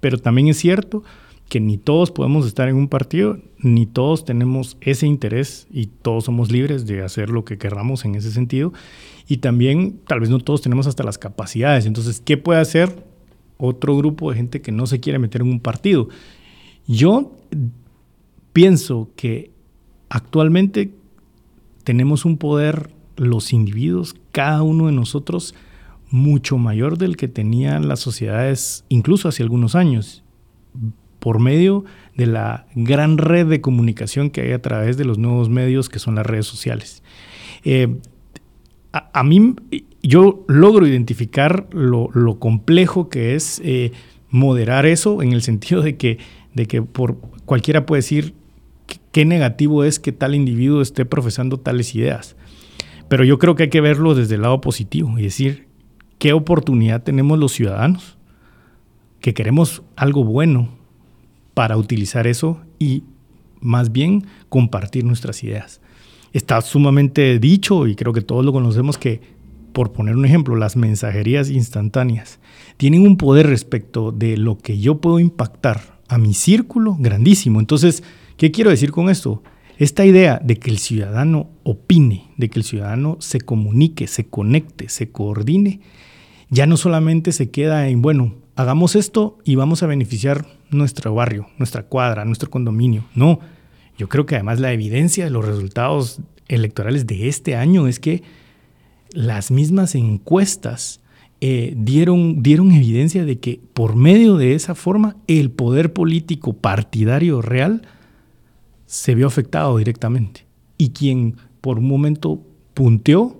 Pero 0.00 0.16
también 0.16 0.48
es 0.48 0.56
cierto 0.56 1.04
que 1.50 1.60
ni 1.60 1.76
todos 1.76 2.10
podemos 2.10 2.46
estar 2.46 2.70
en 2.70 2.76
un 2.76 2.88
partido, 2.88 3.36
ni 3.58 3.84
todos 3.84 4.24
tenemos 4.24 4.78
ese 4.80 5.06
interés 5.06 5.66
y 5.70 5.88
todos 5.88 6.24
somos 6.24 6.50
libres 6.50 6.86
de 6.86 7.02
hacer 7.02 7.28
lo 7.28 7.44
que 7.44 7.58
querramos 7.58 8.06
en 8.06 8.14
ese 8.14 8.30
sentido. 8.30 8.72
Y 9.28 9.36
también 9.36 10.00
tal 10.06 10.20
vez 10.20 10.30
no 10.30 10.38
todos 10.38 10.62
tenemos 10.62 10.86
hasta 10.86 11.04
las 11.04 11.18
capacidades. 11.18 11.84
Entonces, 11.84 12.22
¿qué 12.24 12.38
puede 12.38 12.60
hacer 12.60 13.04
otro 13.58 13.94
grupo 13.94 14.30
de 14.30 14.38
gente 14.38 14.62
que 14.62 14.72
no 14.72 14.86
se 14.86 15.00
quiere 15.00 15.18
meter 15.18 15.42
en 15.42 15.48
un 15.48 15.60
partido? 15.60 16.08
Yo 16.86 17.36
pienso 18.54 19.10
que 19.16 19.57
actualmente 20.08 20.92
tenemos 21.84 22.24
un 22.24 22.38
poder 22.38 22.90
los 23.16 23.52
individuos, 23.52 24.14
cada 24.32 24.62
uno 24.62 24.86
de 24.86 24.92
nosotros, 24.92 25.54
mucho 26.10 26.56
mayor 26.58 26.98
del 26.98 27.16
que 27.16 27.28
tenían 27.28 27.88
las 27.88 28.00
sociedades 28.00 28.84
incluso 28.88 29.28
hace 29.28 29.42
algunos 29.42 29.74
años 29.74 30.22
por 31.18 31.40
medio 31.40 31.84
de 32.16 32.26
la 32.26 32.66
gran 32.74 33.18
red 33.18 33.46
de 33.46 33.60
comunicación 33.60 34.30
que 34.30 34.42
hay 34.42 34.52
a 34.52 34.62
través 34.62 34.96
de 34.96 35.04
los 35.04 35.18
nuevos 35.18 35.48
medios 35.48 35.88
que 35.88 35.98
son 35.98 36.14
las 36.14 36.26
redes 36.26 36.46
sociales. 36.46 37.02
Eh, 37.64 37.96
a, 38.92 39.22
mí, 39.22 39.54
yo 40.02 40.44
logro 40.48 40.86
identificar 40.86 41.68
lo, 41.72 42.38
complejo 42.38 43.08
que 43.08 43.34
es 43.34 43.60
eh, 43.64 43.92
moderar 44.30 44.86
eso 44.86 45.22
en 45.22 45.32
el 45.32 45.42
sentido 45.42 45.82
de 45.82 45.96
que, 45.96 46.18
de 46.54 46.66
que 46.66 46.82
por 46.82 47.18
cualquiera 47.44 47.84
puede 47.84 47.98
decir 47.98 48.34
qué 49.12 49.24
negativo 49.24 49.84
es 49.84 49.98
que 49.98 50.12
tal 50.12 50.34
individuo 50.34 50.82
esté 50.82 51.04
profesando 51.04 51.58
tales 51.58 51.94
ideas. 51.94 52.36
Pero 53.08 53.24
yo 53.24 53.38
creo 53.38 53.54
que 53.54 53.64
hay 53.64 53.70
que 53.70 53.80
verlo 53.80 54.14
desde 54.14 54.34
el 54.34 54.42
lado 54.42 54.60
positivo 54.60 55.18
y 55.18 55.22
decir 55.22 55.66
qué 56.18 56.32
oportunidad 56.32 57.02
tenemos 57.02 57.38
los 57.38 57.52
ciudadanos 57.52 58.18
que 59.20 59.34
queremos 59.34 59.82
algo 59.96 60.24
bueno 60.24 60.68
para 61.54 61.76
utilizar 61.76 62.26
eso 62.26 62.60
y 62.78 63.02
más 63.60 63.90
bien 63.92 64.26
compartir 64.48 65.04
nuestras 65.04 65.42
ideas. 65.42 65.80
Está 66.32 66.60
sumamente 66.60 67.38
dicho 67.38 67.86
y 67.86 67.96
creo 67.96 68.12
que 68.12 68.20
todos 68.20 68.44
lo 68.44 68.52
conocemos 68.52 68.98
que, 68.98 69.20
por 69.72 69.92
poner 69.92 70.14
un 70.14 70.24
ejemplo, 70.24 70.54
las 70.56 70.76
mensajerías 70.76 71.50
instantáneas 71.50 72.38
tienen 72.76 73.02
un 73.02 73.16
poder 73.16 73.46
respecto 73.46 74.12
de 74.12 74.36
lo 74.36 74.58
que 74.58 74.78
yo 74.78 75.00
puedo 75.00 75.18
impactar 75.18 75.98
a 76.08 76.18
mi 76.18 76.34
círculo 76.34 76.96
grandísimo. 76.98 77.60
Entonces, 77.60 78.02
¿qué 78.38 78.50
quiero 78.50 78.70
decir 78.70 78.92
con 78.92 79.10
esto? 79.10 79.42
Esta 79.76 80.06
idea 80.06 80.40
de 80.42 80.56
que 80.56 80.70
el 80.70 80.78
ciudadano 80.78 81.50
opine, 81.64 82.30
de 82.38 82.48
que 82.48 82.58
el 82.58 82.64
ciudadano 82.64 83.18
se 83.20 83.40
comunique, 83.40 84.06
se 84.06 84.26
conecte, 84.26 84.88
se 84.88 85.10
coordine, 85.10 85.80
ya 86.48 86.66
no 86.66 86.78
solamente 86.78 87.32
se 87.32 87.50
queda 87.50 87.88
en, 87.88 88.00
bueno, 88.00 88.36
hagamos 88.56 88.96
esto 88.96 89.38
y 89.44 89.56
vamos 89.56 89.82
a 89.82 89.86
beneficiar 89.86 90.46
nuestro 90.70 91.14
barrio, 91.14 91.48
nuestra 91.58 91.82
cuadra, 91.82 92.24
nuestro 92.24 92.48
condominio. 92.48 93.04
No, 93.14 93.40
yo 93.98 94.08
creo 94.08 94.24
que 94.24 94.36
además 94.36 94.58
la 94.58 94.72
evidencia 94.72 95.24
de 95.24 95.30
los 95.30 95.44
resultados 95.44 96.20
electorales 96.48 97.06
de 97.06 97.28
este 97.28 97.54
año 97.54 97.86
es 97.86 98.00
que 98.00 98.22
las 99.12 99.50
mismas 99.50 99.94
encuestas 99.94 101.00
eh, 101.40 101.74
dieron, 101.76 102.42
dieron 102.42 102.72
evidencia 102.72 103.24
de 103.24 103.38
que 103.38 103.60
por 103.74 103.94
medio 103.94 104.36
de 104.36 104.54
esa 104.54 104.74
forma 104.74 105.16
el 105.26 105.50
poder 105.50 105.92
político 105.92 106.52
partidario 106.52 107.42
real 107.42 107.82
se 108.88 109.14
vio 109.14 109.26
afectado 109.26 109.76
directamente. 109.76 110.46
Y 110.78 110.90
quien 110.90 111.36
por 111.60 111.78
un 111.78 111.86
momento 111.86 112.42
punteó 112.72 113.38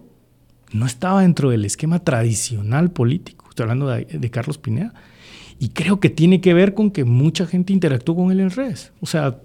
no 0.72 0.84
estaba 0.84 1.22
dentro 1.22 1.48
del 1.48 1.64
esquema 1.64 2.00
tradicional 2.00 2.90
político. 2.90 3.46
Estoy 3.48 3.62
hablando 3.62 3.88
de, 3.88 4.30
Carlos 4.30 4.58
Pineda. 4.58 4.92
Y 5.58 5.70
creo 5.70 6.00
que 6.00 6.10
tiene 6.10 6.42
que 6.42 6.52
ver 6.52 6.74
con 6.74 6.90
que 6.90 7.04
mucha 7.04 7.46
gente 7.46 7.72
interactuó 7.72 8.14
con 8.14 8.30
él 8.30 8.40
en 8.40 8.50
redes. 8.50 8.92
O 9.00 9.06
sea, 9.06 9.40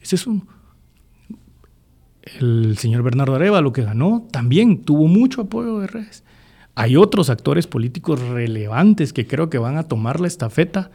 ese 0.00 0.16
es 0.16 0.26
uno. 0.26 0.46
El 2.40 2.78
señor 2.78 3.02
Bernardo 3.02 3.34
Areva, 3.34 3.60
lo 3.60 3.74
que 3.74 3.82
ganó, 3.82 4.26
también 4.32 4.82
tuvo 4.82 5.08
mucho 5.08 5.42
apoyo 5.42 5.78
de 5.80 5.88
redes. 5.88 6.24
Hay 6.74 6.96
otros 6.96 7.28
actores 7.28 7.66
políticos 7.66 8.18
relevantes 8.18 9.12
que 9.12 9.26
creo 9.26 9.50
que 9.50 9.58
van 9.58 9.76
a 9.76 9.82
tomar 9.82 10.20
la 10.20 10.26
estafeta, 10.26 10.90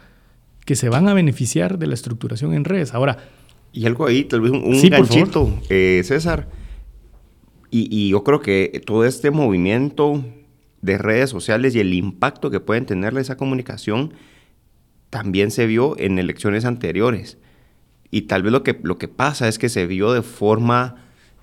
que 0.66 0.76
se 0.76 0.90
van 0.90 1.08
a 1.08 1.14
beneficiar 1.14 1.78
de 1.78 1.86
la 1.86 1.94
estructuración 1.94 2.56
en 2.56 2.66
redes. 2.66 2.96
Ahora. 2.96 3.20
Y 3.76 3.86
algo 3.86 4.08
ahí, 4.08 4.24
tal 4.24 4.40
vez 4.40 4.52
un, 4.52 4.90
ganchito, 4.90 5.60
eh, 5.70 6.02
César. 6.06 6.48
y, 7.70 8.10
yo 8.10 8.24
creo 8.24 8.40
que 8.40 8.82
todo 8.86 9.04
este 9.04 9.32
movimiento 9.32 10.24
de 10.82 10.98
redes 10.98 11.30
sociales 11.30 11.76
y 11.76 11.82
el 11.82 11.94
impacto 11.94 12.50
que 12.50 12.62
pueden 12.62 12.86
tenerle 12.86 13.20
esa 13.20 13.36
comunicación 13.36 14.14
también 15.10 15.52
se 15.52 15.66
vio 15.66 15.98
en 16.00 16.20
elecciones 16.20 16.64
anteriores. 16.64 17.38
Y 18.12 18.24
tal 18.24 18.44
vez 18.44 18.54
lo 18.54 18.64
que, 18.64 18.80
lo 18.82 18.98
que 18.98 19.10
pasa 19.10 19.50
es 19.50 19.60
que 19.60 19.68
se 19.68 19.88
vio 19.88 20.14
de 20.14 20.22
forma 20.22 20.96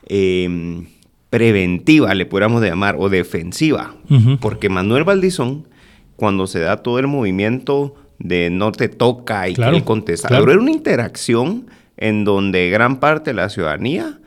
em, 0.07 0.87
preventiva, 1.29 2.15
le 2.15 2.25
podríamos 2.25 2.63
llamar, 2.63 2.97
o 2.99 3.11
defensiva. 3.11 3.95
Porque 4.41 4.71
Manuel 4.71 5.05
Valdizón, 5.05 5.69
cuando 6.17 6.47
se 6.47 6.61
da 6.61 6.79
todo 6.79 6.99
el 6.99 7.09
movimiento 7.09 7.95
de 8.19 8.49
no 8.49 8.73
te 8.73 8.89
toca 8.89 9.49
y 9.51 9.55
claro, 9.55 9.73
que 9.73 9.79
él 9.79 9.85
contesta, 9.85 10.29
era 10.29 10.59
una 10.59 10.71
interacción 10.71 11.67
en 11.97 12.25
donde 12.25 12.71
gran 12.71 13.01
parte 13.01 13.31
de 13.31 13.35
la 13.35 13.49
ciudadanía 13.49 14.19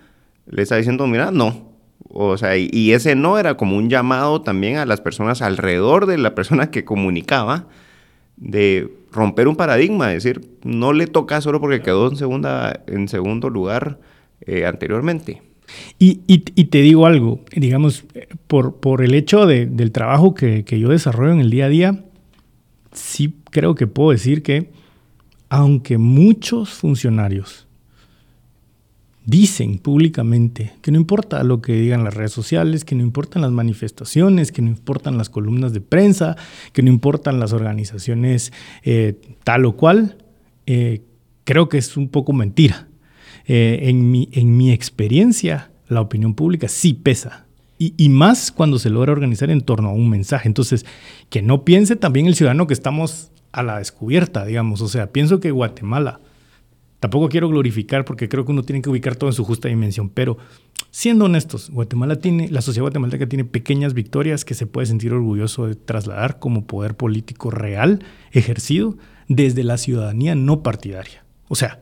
le 0.47 0.61
está 0.61 0.75
diciendo, 0.75 1.07
mira, 1.07 1.31
no, 1.31 1.75
o 2.09 2.37
sea, 2.37 2.57
y, 2.57 2.93
ese 2.93 3.15
no 3.15 3.37
era 3.37 3.57
como 3.57 3.77
un 3.77 3.89
llamado 3.89 4.41
también 4.41 4.77
a 4.77 4.85
las 4.85 5.01
personas 5.01 5.41
alrededor 5.41 6.05
de 6.05 6.17
la 6.17 6.35
persona 6.35 6.71
que 6.71 6.85
comunicaba 6.85 7.67
de 8.37 8.89
romper 9.11 9.47
un 9.47 9.55
paradigma, 9.55 10.13
es 10.13 10.23
decir, 10.23 10.47
no 10.63 10.93
le 10.93 11.07
toca 11.07 11.41
solo 11.41 11.59
porque 11.59 11.81
quedó 11.81 12.09
en, 12.09 12.15
segunda, 12.15 12.83
en 12.87 13.07
segundo 13.07 13.49
lugar 13.49 13.99
eh, 14.41 14.65
anteriormente. 14.65 15.41
Y, 15.97 16.37
te 16.37 16.81
digo 16.81 17.07
algo, 17.07 17.41
digamos, 17.55 18.05
por, 18.47 18.75
por 18.75 19.03
el 19.03 19.15
hecho 19.15 19.45
del 19.45 19.91
trabajo 19.91 20.35
que, 20.35 20.63
que, 20.63 20.79
yo 20.79 20.89
desarrollo 20.89 21.33
en 21.33 21.39
el 21.39 21.49
día 21.49 21.65
a 21.65 21.69
día, 21.69 22.03
sí 22.91 23.35
creo 23.49 23.73
que 23.73 23.87
puedo 23.87 24.11
decir 24.11 24.43
que 24.43 24.69
aunque 25.49 25.97
muchos 25.97 26.69
funcionarios 26.69 27.65
dicen 29.25 29.79
públicamente 29.79 30.73
que 30.81 30.91
no 30.91 30.97
importa 30.97 31.43
lo 31.43 31.61
que 31.61 31.73
digan 31.73 32.03
las 32.03 32.13
redes 32.13 32.31
sociales, 32.31 32.85
que 32.85 32.95
no 32.95 33.01
importan 33.01 33.41
las 33.41 33.51
manifestaciones, 33.51 34.51
que 34.51 34.61
no 34.61 34.69
importan 34.69 35.17
las 35.17 35.29
columnas 35.29 35.73
de 35.73 35.81
prensa, 35.81 36.35
que 36.73 36.83
no 36.83 36.89
importan 36.89 37.39
las 37.39 37.53
organizaciones 37.53 38.53
eh, 38.83 39.19
tal 39.43 39.65
o 39.65 39.75
cual, 39.75 40.17
eh, 40.67 41.01
creo 41.43 41.69
que 41.69 41.77
es 41.77 41.97
un 41.97 42.09
poco 42.09 42.33
mentira. 42.33 42.87
Eh, 43.47 43.89
en, 43.89 44.09
mi, 44.09 44.29
en 44.31 44.57
mi 44.57 44.71
experiencia, 44.71 45.71
la 45.87 46.01
opinión 46.01 46.33
pública 46.33 46.67
sí 46.67 46.93
pesa. 46.93 47.45
Y, 47.77 47.93
y, 47.97 48.07
más 48.09 48.53
cuando 48.53 48.79
se 48.79 48.89
logra 48.89 49.11
organizar 49.11 49.49
en 49.49 49.59
torno 49.59 49.89
a 49.89 49.93
un 49.93 50.09
mensaje. 50.09 50.47
Entonces, 50.47 50.85
que 51.29 51.41
no 51.41 51.65
piense 51.65 51.97
también 51.97 52.25
el 52.25 52.35
ciudadano 52.35 52.67
que 52.67 52.73
estamos 52.73 53.31
a 53.55 53.63
la 53.63 53.79
descubierta, 53.79 54.45
digamos. 54.45 54.81
O 54.81 54.87
sea, 54.87 55.11
pienso 55.11 55.39
que 55.39 55.51
Guatemala 55.51 56.19
Tampoco 57.05 57.29
quiero 57.29 57.49
glorificar 57.49 58.03
porque 58.03 58.29
creo 58.29 58.45
que 58.45 58.51
uno 58.51 58.63
tiene 58.63 58.81
que 58.81 58.89
ubicar 58.89 59.15
todo 59.15 59.29
en 59.29 59.35
su 59.35 59.43
justa 59.43 59.67
dimensión, 59.67 60.09
pero 60.09 60.39
siendo 60.89 61.25
honestos, 61.25 61.69
Guatemala 61.69 62.15
tiene, 62.15 62.47
la 62.49 62.61
sociedad 62.61 62.85
guatemalteca 62.85 63.27
tiene 63.27 63.45
pequeñas 63.45 63.93
victorias 63.93 64.43
que 64.43 64.55
se 64.55 64.65
puede 64.65 64.87
sentir 64.87 65.13
orgulloso 65.13 65.67
de 65.67 65.75
trasladar 65.75 66.39
como 66.39 66.65
poder 66.65 66.95
político 66.95 67.51
real 67.51 68.03
ejercido 68.31 68.97
desde 69.27 69.63
la 69.63 69.77
ciudadanía 69.77 70.33
no 70.33 70.63
partidaria. 70.63 71.23
O 71.47 71.53
sea, 71.53 71.79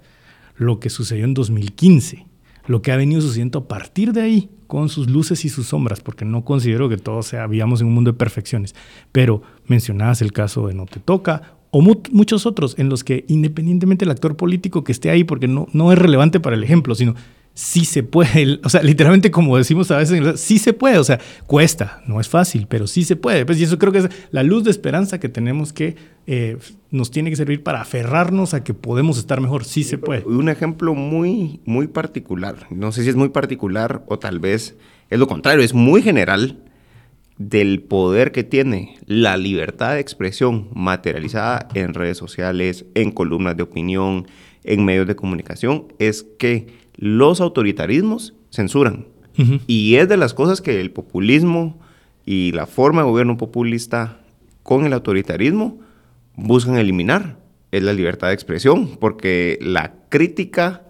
lo 0.58 0.82
que 0.82 0.90
sucedió 0.90 1.24
en 1.24 1.36
2015, 1.36 2.26
lo 2.68 2.82
que 2.82 2.92
ha 2.92 2.98
venido 2.98 3.22
sucediendo 3.22 3.60
a 3.60 3.68
partir 3.70 4.12
de 4.12 4.24
ahí, 4.24 4.50
con 4.68 4.90
sus 4.90 5.10
luces 5.10 5.46
y 5.46 5.50
sus 5.50 5.68
sombras, 5.68 6.02
porque 6.02 6.26
no 6.26 6.44
considero 6.44 6.90
que 6.90 6.98
todo 6.98 7.22
sea, 7.22 7.48
vivamos 7.48 7.80
en 7.80 7.88
un 7.88 7.94
mundo 7.94 8.12
de 8.12 8.18
perfecciones, 8.18 8.76
pero 9.14 9.42
mencionabas 9.68 10.22
el 10.22 10.34
caso 10.34 10.68
de 10.68 10.74
No 10.74 10.86
Te 10.86 11.00
Toca 11.00 11.63
o 11.76 11.82
muchos 11.82 12.46
otros 12.46 12.76
en 12.78 12.88
los 12.88 13.04
que 13.04 13.26
independientemente 13.28 14.06
del 14.06 14.12
actor 14.12 14.38
político 14.38 14.84
que 14.84 14.92
esté 14.92 15.10
ahí, 15.10 15.24
porque 15.24 15.48
no, 15.48 15.68
no 15.74 15.92
es 15.92 15.98
relevante 15.98 16.40
para 16.40 16.56
el 16.56 16.64
ejemplo, 16.64 16.94
sino 16.94 17.16
sí 17.56 17.84
se 17.84 18.04
puede, 18.04 18.60
o 18.64 18.70
sea, 18.70 18.84
literalmente 18.84 19.32
como 19.32 19.58
decimos 19.58 19.90
a 19.90 19.98
veces, 19.98 20.40
sí 20.40 20.60
se 20.60 20.74
puede, 20.74 21.00
o 21.00 21.04
sea, 21.04 21.20
cuesta, 21.48 22.04
no 22.06 22.20
es 22.20 22.30
fácil, 22.30 22.68
pero 22.70 22.86
sí 22.86 23.04
se 23.04 23.16
puede. 23.16 23.44
Pues, 23.48 23.60
y 23.60 23.64
eso 23.64 23.80
creo 23.80 23.92
que 23.92 23.98
es 23.98 24.10
la 24.30 24.44
luz 24.44 24.64
de 24.64 24.70
esperanza 24.70 25.20
que 25.20 25.30
tenemos 25.30 25.74
que, 25.74 25.96
eh, 26.28 26.60
nos 26.92 27.10
tiene 27.10 27.32
que 27.32 27.36
servir 27.38 27.64
para 27.64 27.82
aferrarnos 27.82 28.54
a 28.54 28.64
que 28.64 28.76
podemos 28.76 29.18
estar 29.18 29.42
mejor, 29.42 29.66
sí 29.66 29.84
se 29.84 29.98
puede. 29.98 30.24
Un 30.26 30.50
ejemplo 30.50 30.94
muy, 30.94 31.60
muy 31.66 31.88
particular, 31.88 32.68
no 32.70 32.92
sé 32.92 33.02
si 33.02 33.10
es 33.10 33.16
muy 33.16 33.30
particular 33.30 34.04
o 34.08 34.20
tal 34.20 34.38
vez 34.40 34.76
es 35.10 35.18
lo 35.18 35.26
contrario, 35.26 35.64
es 35.64 35.74
muy 35.74 36.04
general, 36.04 36.60
del 37.38 37.82
poder 37.82 38.32
que 38.32 38.44
tiene 38.44 38.98
la 39.06 39.38
libertad 39.38 39.94
de 39.94 40.00
expresión 40.00 40.70
materializada 40.74 41.68
en 41.74 41.94
redes 41.94 42.18
sociales, 42.18 42.86
en 42.94 43.12
columnas 43.12 43.58
de 43.58 43.64
opinión, 43.64 44.28
en 44.64 44.86
medios 44.86 45.08
de 45.08 45.16
comunicación, 45.16 45.88
es 46.00 46.24
que 46.38 46.68
los 46.96 47.42
autoritarismos 47.42 48.34
censuran. 48.52 49.08
Y 49.66 49.96
es 49.96 50.08
de 50.08 50.16
las 50.16 50.36
cosas 50.36 50.62
que 50.62 50.80
el 50.80 50.92
populismo 50.92 51.80
y 52.24 52.52
la 52.52 52.68
forma 52.68 53.02
de 53.02 53.10
gobierno 53.10 53.36
populista 53.36 54.20
con 54.62 54.86
el 54.86 54.94
autoritarismo 54.94 55.80
buscan 56.36 56.78
eliminar. 56.78 57.38
Es 57.72 57.82
la 57.82 57.94
libertad 57.94 58.28
de 58.28 58.36
expresión, 58.36 58.96
porque 59.00 59.58
la 59.60 59.96
crítica, 60.10 60.84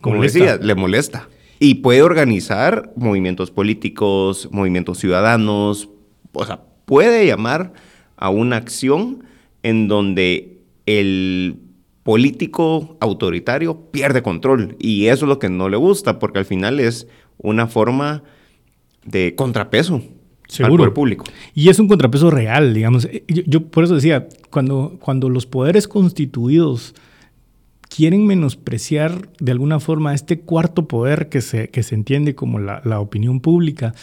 como 0.00 0.22
decía, 0.22 0.56
le 0.56 0.74
molesta. 0.74 1.28
Y 1.62 1.76
puede 1.76 2.02
organizar 2.02 2.92
movimientos 2.96 3.52
políticos, 3.52 4.48
movimientos 4.50 4.98
ciudadanos, 4.98 5.90
o 6.32 6.44
sea, 6.44 6.64
puede 6.86 7.24
llamar 7.24 7.72
a 8.16 8.30
una 8.30 8.56
acción 8.56 9.22
en 9.62 9.86
donde 9.86 10.58
el 10.86 11.60
político 12.02 12.96
autoritario 12.98 13.92
pierde 13.92 14.22
control. 14.22 14.74
Y 14.80 15.06
eso 15.06 15.24
es 15.24 15.28
lo 15.28 15.38
que 15.38 15.50
no 15.50 15.68
le 15.68 15.76
gusta, 15.76 16.18
porque 16.18 16.40
al 16.40 16.46
final 16.46 16.80
es 16.80 17.06
una 17.38 17.68
forma 17.68 18.24
de 19.04 19.36
contrapeso 19.36 20.02
al 20.58 20.68
poder 20.68 20.92
público. 20.92 21.26
Y 21.54 21.68
es 21.68 21.78
un 21.78 21.86
contrapeso 21.86 22.28
real, 22.32 22.74
digamos. 22.74 23.08
Yo, 23.28 23.42
yo, 23.46 23.66
por 23.68 23.84
eso 23.84 23.94
decía, 23.94 24.26
cuando, 24.50 24.98
cuando 24.98 25.28
los 25.28 25.46
poderes 25.46 25.86
constituidos 25.86 26.96
quieren 27.94 28.26
menospreciar 28.26 29.28
de 29.38 29.52
alguna 29.52 29.80
forma 29.80 30.14
este 30.14 30.40
cuarto 30.40 30.86
poder 30.88 31.28
que 31.28 31.40
se, 31.40 31.68
que 31.68 31.82
se 31.82 31.94
entiende 31.94 32.34
como 32.34 32.58
la, 32.58 32.80
la 32.84 33.00
opinión 33.00 33.40
pública, 33.40 33.94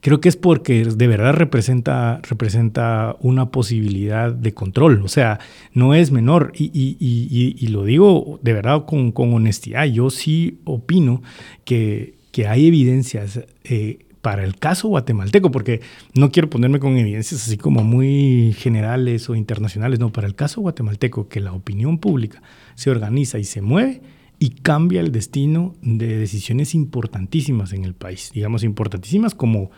creo 0.00 0.20
que 0.20 0.28
es 0.28 0.36
porque 0.36 0.84
de 0.84 1.06
verdad 1.06 1.34
representa, 1.34 2.20
representa 2.28 3.16
una 3.20 3.50
posibilidad 3.50 4.32
de 4.32 4.54
control. 4.54 5.02
O 5.02 5.08
sea, 5.08 5.40
no 5.72 5.94
es 5.94 6.10
menor. 6.10 6.52
Y, 6.54 6.66
y, 6.66 6.96
y, 7.00 7.56
y 7.58 7.68
lo 7.68 7.84
digo 7.84 8.38
de 8.42 8.52
verdad 8.52 8.84
con, 8.86 9.12
con, 9.12 9.34
honestidad. 9.34 9.86
Yo 9.86 10.10
sí 10.10 10.60
opino 10.64 11.22
que, 11.64 12.14
que 12.32 12.46
hay 12.46 12.66
evidencias. 12.66 13.40
Eh, 13.64 14.06
para 14.20 14.44
el 14.44 14.56
caso 14.56 14.88
guatemalteco, 14.88 15.50
porque 15.50 15.80
no 16.14 16.30
quiero 16.30 16.50
ponerme 16.50 16.78
con 16.78 16.98
evidencias 16.98 17.42
así 17.42 17.56
como 17.56 17.82
muy 17.82 18.54
generales 18.58 19.30
o 19.30 19.34
internacionales, 19.34 19.98
no, 19.98 20.12
para 20.12 20.26
el 20.26 20.34
caso 20.34 20.60
guatemalteco, 20.60 21.28
que 21.28 21.40
la 21.40 21.54
opinión 21.54 21.96
pública 21.96 22.42
se 22.80 22.90
organiza 22.90 23.38
y 23.38 23.44
se 23.44 23.60
mueve 23.60 24.00
y 24.38 24.48
cambia 24.48 25.02
el 25.02 25.12
destino 25.12 25.74
de 25.82 26.16
decisiones 26.16 26.74
importantísimas 26.74 27.74
en 27.74 27.84
el 27.84 27.92
país, 27.92 28.30
digamos 28.32 28.64
importantísimas 28.64 29.34
como 29.34 29.70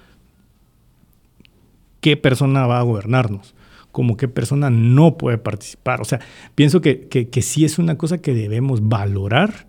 qué 2.01 2.17
persona 2.17 2.65
va 2.69 2.79
a 2.79 2.83
gobernarnos, 2.83 3.57
como 3.91 4.17
qué 4.17 4.29
persona 4.29 4.71
no 4.71 5.19
puede 5.19 5.37
participar. 5.39 6.01
O 6.01 6.05
sea, 6.05 6.21
pienso 6.55 6.81
que, 6.81 7.09
que, 7.09 7.43
sí 7.43 7.65
es 7.65 7.81
una 7.81 7.99
cosa 7.99 8.19
que 8.19 8.35
debemos 8.35 8.89
valorar 8.89 9.67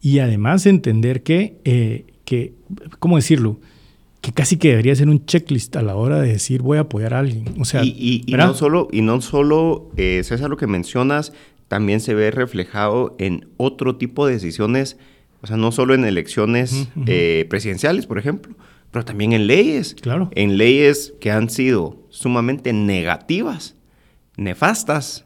y 0.00 0.20
además 0.20 0.64
entender 0.64 1.24
que, 1.24 1.56
eh, 1.64 2.06
que 2.24 2.54
¿cómo 3.00 3.16
decirlo? 3.16 3.58
que 4.20 4.32
casi 4.32 4.58
que 4.58 4.70
debería 4.70 4.94
ser 4.94 5.08
un 5.08 5.24
checklist 5.24 5.74
a 5.74 5.82
la 5.82 5.96
hora 5.96 6.20
de 6.20 6.28
decir 6.28 6.62
voy 6.62 6.78
a 6.78 6.82
apoyar 6.82 7.14
a 7.14 7.18
alguien. 7.18 7.46
O 7.60 7.64
sea, 7.64 7.82
y, 7.84 8.24
no 8.28 8.54
solo, 8.54 8.88
y 8.92 9.02
no 9.02 9.20
solo 9.20 9.90
eh, 9.96 10.22
César, 10.24 10.50
lo 10.50 10.56
que 10.56 10.68
mencionas, 10.68 11.32
también 11.68 12.00
se 12.00 12.14
ve 12.14 12.30
reflejado 12.30 13.16
en 13.18 13.48
otro 13.56 13.96
tipo 13.96 14.26
de 14.26 14.34
decisiones, 14.34 14.96
o 15.42 15.46
sea, 15.46 15.56
no 15.56 15.72
solo 15.72 15.94
en 15.94 16.04
elecciones 16.04 16.88
eh, 17.06 17.46
presidenciales, 17.50 18.06
por 18.06 18.18
ejemplo, 18.18 18.54
pero 18.90 19.04
también 19.04 19.32
en 19.32 19.46
leyes. 19.46 19.96
Claro. 20.00 20.30
En 20.34 20.58
leyes 20.58 21.14
que 21.20 21.30
han 21.30 21.50
sido 21.50 21.98
sumamente 22.08 22.72
negativas, 22.72 23.74
nefastas, 24.36 25.24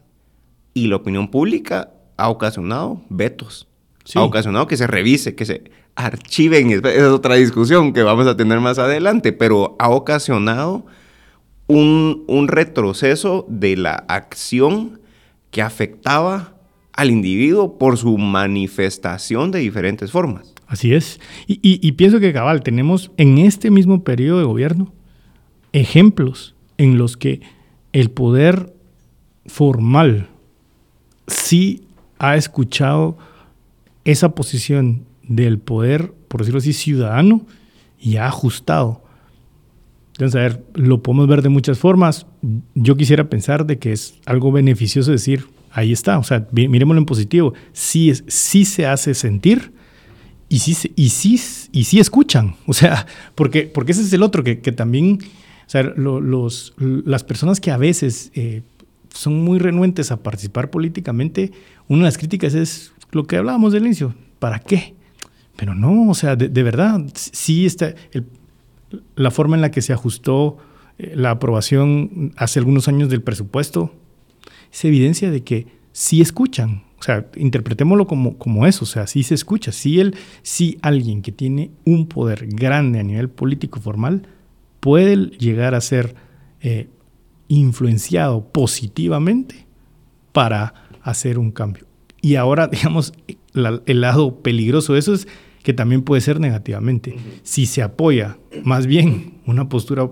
y 0.72 0.86
la 0.86 0.96
opinión 0.96 1.30
pública 1.30 1.90
ha 2.16 2.28
ocasionado 2.28 3.02
vetos. 3.08 3.66
Ha 4.14 4.22
ocasionado 4.22 4.66
que 4.66 4.76
se 4.76 4.86
revise, 4.86 5.34
que 5.34 5.44
se 5.44 5.70
archiven, 5.94 6.70
es 6.70 7.02
otra 7.02 7.34
discusión 7.36 7.92
que 7.92 8.02
vamos 8.02 8.26
a 8.26 8.36
tener 8.36 8.58
más 8.60 8.78
adelante, 8.78 9.32
pero 9.32 9.76
ha 9.78 9.90
ocasionado 9.90 10.86
un, 11.66 12.24
un 12.26 12.48
retroceso 12.48 13.46
de 13.48 13.76
la 13.76 14.04
acción 14.08 14.99
que 15.50 15.62
afectaba 15.62 16.54
al 16.92 17.10
individuo 17.10 17.78
por 17.78 17.96
su 17.96 18.18
manifestación 18.18 19.50
de 19.50 19.60
diferentes 19.60 20.10
formas. 20.10 20.54
Así 20.66 20.94
es. 20.94 21.20
Y, 21.48 21.92
pienso 21.92 22.20
que, 22.20 22.32
cabal, 22.32 22.62
tenemos 22.62 23.10
en 23.16 23.38
este 23.38 23.70
mismo 23.70 24.04
periodo 24.04 24.38
de 24.38 24.44
gobierno 24.44 24.92
ejemplos 25.72 26.54
en 26.78 26.96
los 26.96 27.16
que 27.16 27.40
el 27.92 28.10
poder 28.10 28.72
formal 29.46 30.28
sí 31.26 31.82
ha 32.18 32.36
escuchado 32.36 33.18
esa 34.04 34.34
posición 34.34 35.04
del 35.22 35.58
poder, 35.58 36.12
por 36.28 36.40
decirlo 36.40 36.58
así, 36.58 36.72
ciudadano 36.72 37.46
y 37.98 38.16
ha 38.16 38.26
ajustado. 38.26 39.02
Entonces, 40.20 40.38
a 40.38 40.42
ver, 40.42 40.62
lo 40.74 41.02
podemos 41.02 41.26
ver 41.28 41.40
de 41.40 41.48
muchas 41.48 41.78
formas. 41.78 42.26
Yo 42.74 42.94
quisiera 42.94 43.30
pensar 43.30 43.64
de 43.64 43.78
que 43.78 43.90
es 43.90 44.16
algo 44.26 44.52
beneficioso 44.52 45.12
decir, 45.12 45.46
ahí 45.72 45.92
está, 45.92 46.18
o 46.18 46.24
sea, 46.24 46.46
miremoslo 46.52 47.00
en 47.00 47.06
positivo, 47.06 47.54
sí, 47.72 48.10
es, 48.10 48.22
sí 48.26 48.66
se 48.66 48.86
hace 48.86 49.14
sentir 49.14 49.72
y 50.50 50.58
sí, 50.58 50.92
y 50.94 51.08
sí, 51.08 51.40
y 51.72 51.84
sí 51.84 52.00
escuchan, 52.00 52.56
o 52.66 52.74
sea, 52.74 53.06
porque, 53.34 53.62
porque 53.62 53.92
ese 53.92 54.02
es 54.02 54.12
el 54.12 54.22
otro, 54.22 54.44
que, 54.44 54.60
que 54.60 54.72
también, 54.72 55.20
o 55.22 55.70
sea, 55.70 55.84
los, 55.84 56.74
las 56.76 57.24
personas 57.24 57.58
que 57.58 57.70
a 57.70 57.78
veces 57.78 58.30
eh, 58.34 58.60
son 59.14 59.42
muy 59.42 59.58
renuentes 59.58 60.12
a 60.12 60.22
participar 60.22 60.68
políticamente, 60.68 61.50
una 61.88 62.00
de 62.00 62.08
las 62.08 62.18
críticas 62.18 62.52
es 62.52 62.92
lo 63.12 63.26
que 63.26 63.38
hablábamos 63.38 63.72
del 63.72 63.86
inicio, 63.86 64.14
¿para 64.38 64.58
qué? 64.58 64.94
Pero 65.56 65.74
no, 65.74 66.10
o 66.10 66.14
sea, 66.14 66.36
de, 66.36 66.62
verdad, 66.62 67.00
sí 67.14 67.64
está 67.64 67.94
la 69.16 69.30
forma 69.30 69.56
en 69.56 69.62
la 69.62 69.70
que 69.70 69.82
se 69.82 69.92
ajustó 69.92 70.58
eh, 70.98 71.12
la 71.14 71.30
aprobación 71.30 72.32
hace 72.36 72.58
algunos 72.58 72.88
años 72.88 73.08
del 73.08 73.22
presupuesto, 73.22 73.92
es 74.72 74.84
evidencia 74.84 75.30
de 75.30 75.42
que 75.42 75.66
sí 75.92 76.20
escuchan. 76.20 76.84
O 76.98 77.02
sea, 77.02 77.26
interpretémoslo 77.36 78.06
como, 78.06 78.36
como 78.36 78.66
eso, 78.66 78.84
o 78.84 78.86
sea, 78.86 79.06
sí 79.06 79.22
se 79.22 79.34
escucha. 79.34 79.72
Si, 79.72 80.00
él, 80.00 80.14
si 80.42 80.78
alguien 80.82 81.22
que 81.22 81.32
tiene 81.32 81.70
un 81.86 82.06
poder 82.06 82.46
grande 82.46 83.00
a 83.00 83.02
nivel 83.02 83.30
político 83.30 83.80
formal 83.80 84.26
puede 84.80 85.16
llegar 85.16 85.74
a 85.74 85.80
ser 85.80 86.14
eh, 86.60 86.88
influenciado 87.48 88.44
positivamente 88.52 89.66
para 90.32 90.74
hacer 91.02 91.38
un 91.38 91.50
cambio. 91.52 91.86
Y 92.20 92.34
ahora, 92.34 92.66
digamos, 92.72 93.14
el 93.54 94.00
lado 94.00 94.42
peligroso 94.42 94.92
de 94.92 94.98
eso 94.98 95.14
es 95.14 95.26
que 95.62 95.72
también 95.72 96.02
puede 96.02 96.20
ser 96.20 96.40
negativamente. 96.40 97.16
Si 97.42 97.66
se 97.66 97.82
apoya 97.82 98.38
más 98.64 98.86
bien 98.86 99.34
una 99.46 99.68
postura 99.68 100.08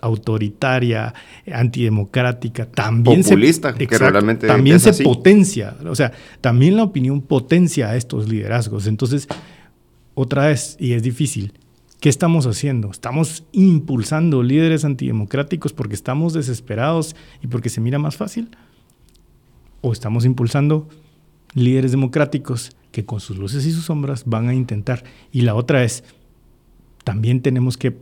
autoritaria, 0.00 1.14
antidemocrática, 1.52 2.66
también 2.66 3.22
Populista, 3.22 3.74
se, 3.74 3.86
que 3.86 3.98
realmente 3.98 4.46
también 4.46 4.78
se 4.78 5.02
potencia, 5.02 5.76
o 5.86 5.94
sea, 5.94 6.12
también 6.40 6.76
la 6.76 6.82
opinión 6.82 7.22
potencia 7.22 7.88
a 7.88 7.96
estos 7.96 8.28
liderazgos. 8.28 8.86
Entonces, 8.86 9.26
otra 10.14 10.48
vez, 10.48 10.76
y 10.78 10.92
es 10.92 11.02
difícil, 11.02 11.54
¿qué 12.00 12.08
estamos 12.08 12.46
haciendo? 12.46 12.90
¿Estamos 12.90 13.44
impulsando 13.52 14.42
líderes 14.42 14.84
antidemocráticos 14.84 15.72
porque 15.72 15.94
estamos 15.94 16.32
desesperados 16.34 17.16
y 17.42 17.46
porque 17.46 17.70
se 17.70 17.80
mira 17.80 17.98
más 17.98 18.16
fácil? 18.16 18.50
¿O 19.80 19.92
estamos 19.92 20.24
impulsando 20.24 20.88
líderes 21.54 21.90
democráticos 21.90 22.76
que 22.96 23.04
con 23.04 23.20
sus 23.20 23.36
luces 23.36 23.66
y 23.66 23.72
sus 23.72 23.84
sombras 23.84 24.24
van 24.24 24.48
a 24.48 24.54
intentar? 24.54 25.04
Y 25.30 25.42
la 25.42 25.54
otra 25.54 25.84
es, 25.84 26.02
también 27.04 27.42
tenemos 27.42 27.76
que 27.76 27.94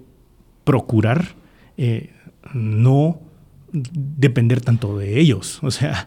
procurar 0.63 1.35
eh, 1.77 2.13
no 2.53 3.21
depender 3.73 4.61
tanto 4.61 4.97
de 4.97 5.19
ellos. 5.19 5.59
O 5.65 5.73
sea, 5.73 6.07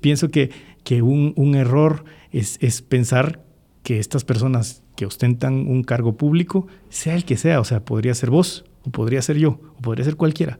pienso 0.00 0.32
que, 0.32 0.50
que 0.82 1.02
un, 1.02 1.54
error 1.54 2.04
es, 2.32 2.58
pensar 2.82 3.44
que 3.84 4.00
estas 4.00 4.24
personas 4.24 4.82
que 4.96 5.06
ostentan 5.06 5.68
un 5.68 5.84
cargo 5.84 6.16
público, 6.16 6.66
sea 6.88 7.14
el 7.14 7.24
que 7.24 7.36
sea, 7.36 7.60
o 7.60 7.64
sea, 7.64 7.84
podría 7.84 8.12
ser 8.14 8.30
vos, 8.30 8.64
o 8.82 8.90
podría 8.90 9.22
ser 9.22 9.38
yo, 9.38 9.60
o 9.78 9.82
podría 9.82 10.04
ser 10.04 10.16
cualquiera. 10.16 10.58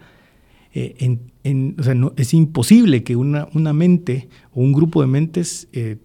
Eh, 0.73 1.19
o 1.79 1.83
sea, 1.83 1.95
no, 1.95 2.13
es 2.17 2.33
imposible 2.33 3.03
que 3.03 3.17
una, 3.17 3.49
una, 3.55 3.73
mente 3.73 4.29
o 4.53 4.61
un 4.61 4.73
grupo 4.73 5.01
de 5.01 5.09
mentes 5.09 5.69
eh, 5.73 5.97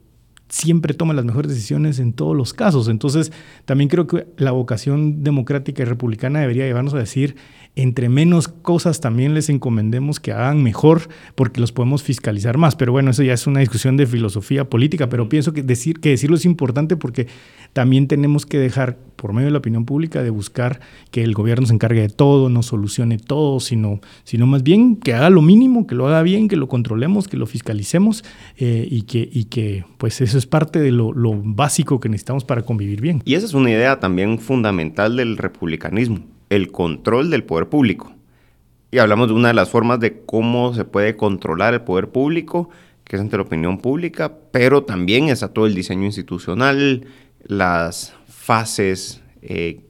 siempre 0.50 0.94
tome 0.94 1.14
las 1.14 1.26
mejores 1.26 1.52
decisiones 1.52 2.00
en 2.00 2.14
todos 2.14 2.36
los 2.36 2.54
casos. 2.54 2.88
Entonces, 2.90 3.32
también 3.66 3.90
creo 3.90 4.08
que 4.08 4.28
la 4.38 4.52
vocación 4.52 5.24
democrática 5.24 5.84
y 5.84 5.86
republicana 5.86 6.42
debería 6.42 6.66
llevarnos 6.66 6.94
a 6.94 7.00
decir, 7.00 7.36
entre 7.82 8.10
menos 8.10 8.50
cosas 8.50 9.00
también 9.00 9.34
les 9.34 9.50
encomendemos 9.50 10.20
que 10.20 10.34
hagan 10.34 10.62
mejor 10.62 11.08
porque 11.36 11.62
los 11.62 11.72
podemos 11.72 12.04
fiscalizar 12.04 12.58
más. 12.58 12.76
Pero 12.76 12.92
bueno, 12.92 13.12
eso 13.12 13.24
ya 13.24 13.34
es 13.34 13.48
una 13.48 13.62
discusión 13.62 13.96
de 13.96 14.06
filosofía 14.06 14.70
política, 14.70 15.08
pero 15.08 15.30
pienso 15.30 15.54
que, 15.54 15.64
decir, 15.64 16.00
que 16.02 16.10
decirlo 16.10 16.36
es 16.36 16.44
importante 16.44 16.98
porque 16.98 17.28
también 17.72 18.08
tenemos 18.08 18.46
que 18.46 18.60
dejar, 18.60 18.98
por 19.16 19.32
medio 19.32 19.46
de 19.46 19.52
la 19.52 19.60
opinión 19.60 19.86
pública, 19.86 20.22
de 20.24 20.30
buscar 20.30 20.82
que 21.12 21.24
el 21.24 21.34
gobierno 21.34 21.68
se 21.68 21.74
encargue 21.74 22.02
de 22.02 22.10
todo, 22.10 22.50
no 22.50 22.64
solucione 22.64 23.18
todo, 23.18 23.62
sino, 23.62 24.02
sino 24.26 24.46
más 24.46 24.64
bien 24.64 24.98
que 24.98 25.14
haga 25.14 25.30
lo 25.30 25.42
mínimo, 25.42 25.88
que 25.88 25.96
lo 25.96 26.08
haga 26.08 26.22
bien, 26.22 26.50
que 26.50 26.58
lo 26.58 26.68
controlemos, 26.68 27.30
que 27.30 27.38
lo 27.38 27.46
fiscalicemos 27.46 28.26
eh, 28.58 28.88
y, 28.92 29.04
que, 29.04 29.30
y 29.32 29.46
que 29.46 29.86
pues 29.98 30.20
eso 30.20 30.38
es 30.38 30.48
parte 30.48 30.80
de 30.80 30.92
lo, 30.92 31.14
lo 31.14 31.34
básico 31.34 32.02
que 32.02 32.10
necesitamos 32.10 32.44
para 32.44 32.64
convivir 32.64 33.00
bien. 33.00 33.22
Y 33.24 33.36
esa 33.36 33.46
es 33.46 33.54
una 33.54 33.72
idea 33.72 34.02
también 34.02 34.40
fundamental 34.40 35.16
del 35.16 35.38
republicanismo 35.38 36.20
el 36.50 36.72
control 36.72 37.30
del 37.30 37.44
poder 37.44 37.70
público. 37.70 38.14
Y 38.92 38.98
hablamos 38.98 39.28
de 39.28 39.36
una 39.36 39.50
de 39.50 39.54
las 39.54 39.70
formas 39.70 40.00
de 40.00 40.22
cómo 40.26 40.74
se 40.74 40.84
puede 40.84 41.16
controlar 41.16 41.74
el 41.74 41.82
poder 41.82 42.10
público, 42.10 42.70
que 43.04 43.16
es 43.16 43.22
ante 43.22 43.38
la 43.38 43.44
opinión 43.44 43.78
pública, 43.80 44.34
pero 44.52 44.84
también 44.84 45.30
está 45.30 45.50
todo 45.50 45.68
el 45.68 45.76
diseño 45.76 46.06
institucional, 46.06 47.06
las 47.44 48.14
fases 48.28 49.22
eh, 49.42 49.82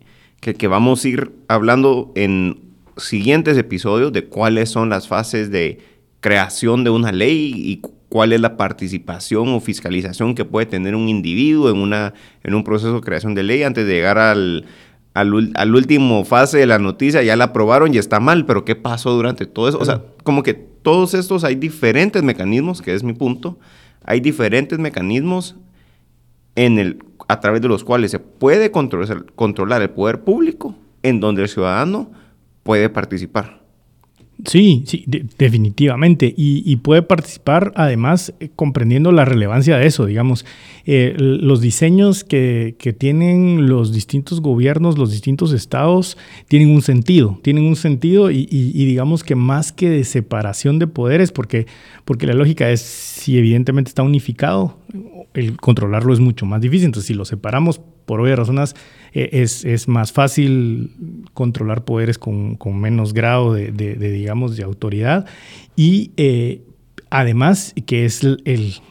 que, 0.41 0.67
vamos 0.67 1.03
a 1.03 1.07
ir 1.07 1.31
hablando 1.47 2.11
en 2.15 2.61
siguientes 2.97 3.57
episodios 3.57 4.11
de 4.13 4.25
cuáles 4.25 4.69
son 4.69 4.89
las 4.89 5.07
fases 5.07 5.51
de 5.51 5.79
creación 6.19 6.83
de 6.83 6.89
una 6.89 7.11
ley 7.11 7.53
y 7.55 7.81
cuál 8.09 8.33
es 8.33 8.41
la 8.41 8.57
participación 8.57 9.49
o 9.49 9.59
fiscalización 9.59 10.35
que 10.35 10.45
puede 10.45 10.65
tener 10.65 10.95
un 10.95 11.07
individuo 11.07 11.69
en, 11.69 11.77
una, 11.77 12.13
en 12.43 12.55
un 12.55 12.63
proceso 12.63 12.95
de 12.95 13.01
creación 13.01 13.35
de 13.35 13.43
ley 13.43 13.63
antes 13.63 13.85
de 13.85 13.93
llegar 13.93 14.17
al, 14.17 14.65
al, 15.13 15.75
último 15.75 16.23
fase 16.23 16.59
de 16.59 16.65
la 16.65 16.79
noticia, 16.79 17.21
ya 17.23 17.35
la 17.35 17.45
aprobaron 17.45 17.93
y 17.93 17.97
está 17.97 18.19
mal, 18.19 18.45
pero 18.45 18.65
¿qué 18.65 18.75
pasó 18.75 19.11
durante 19.11 19.45
todo 19.45 19.69
eso? 19.69 19.79
O 19.79 19.85
sea, 19.85 20.03
como 20.23 20.43
que 20.43 20.53
todos 20.53 21.13
estos 21.13 21.43
hay 21.43 21.55
diferentes 21.55 22.23
mecanismos, 22.23 22.81
que 22.81 22.93
es 22.93 23.03
mi 23.03 23.13
punto, 23.13 23.57
hay 24.03 24.19
diferentes 24.19 24.79
mecanismos 24.79 25.55
en 26.55 26.79
el, 26.79 27.03
a 27.27 27.39
través 27.39 27.61
de 27.61 27.67
los 27.67 27.83
cuales 27.83 28.11
se 28.11 28.19
puede 28.19 28.71
controlar, 28.71 29.25
controlar 29.35 29.81
el 29.81 29.89
poder 29.89 30.23
público, 30.23 30.75
en 31.03 31.19
donde 31.19 31.43
el 31.43 31.49
ciudadano 31.49 32.11
puede 32.63 32.89
participar. 32.89 33.58
Sí, 34.45 34.83
sí, 34.87 35.03
definitivamente. 35.37 36.33
Y, 36.35 36.75
puede 36.77 37.01
participar 37.01 37.73
además 37.75 38.33
eh, 38.39 38.49
comprendiendo 38.55 39.11
la 39.11 39.25
relevancia 39.25 39.77
de 39.77 39.85
eso, 39.85 40.05
digamos. 40.05 40.45
Eh, 40.85 41.13
los 41.17 41.59
diseños 41.61 42.23
que, 42.23 42.75
tienen 42.97 43.67
los 43.67 43.93
distintos 43.93 44.41
gobiernos, 44.41 44.97
los 44.97 45.11
distintos 45.11 45.51
estados, 45.51 46.17
tienen 46.47 46.69
un 46.69 46.81
sentido, 46.81 47.39
tienen 47.43 47.65
un 47.65 47.75
sentido 47.75 48.31
y, 48.31 48.45
digamos 48.45 49.23
que 49.23 49.35
más 49.35 49.71
que 49.71 49.89
de 49.89 50.03
separación 50.03 50.79
de 50.79 50.87
poderes, 50.87 51.31
porque, 51.31 51.67
porque 52.05 52.25
la 52.25 52.33
lógica 52.33 52.69
es, 52.69 52.81
si 52.81 53.37
evidentemente 53.37 53.89
está 53.89 54.03
unificado, 54.03 54.77
el 55.33 55.57
controlarlo 55.57 56.13
es 56.13 56.19
mucho 56.19 56.45
más 56.45 56.61
difícil. 56.61 56.85
Entonces, 56.85 57.07
si 57.07 57.13
lo 57.13 57.25
separamos 57.25 57.79
por 58.05 58.21
obvias 58.21 58.39
razones, 58.39 58.75
eh, 59.13 59.29
es, 59.33 59.87
más 59.87 60.11
fácil 60.11 60.91
controlar 61.33 61.85
poderes 61.85 62.17
con, 62.17 62.57
menos 62.75 63.13
grado 63.13 63.53
de, 63.53 63.71
digamos, 63.71 64.55
de 64.57 64.63
autoridad. 64.63 65.25
Y 65.75 66.11
eh, 66.17 66.63
además, 67.09 67.73
que 67.85 68.05
es 68.05 68.23
el, 68.23 68.81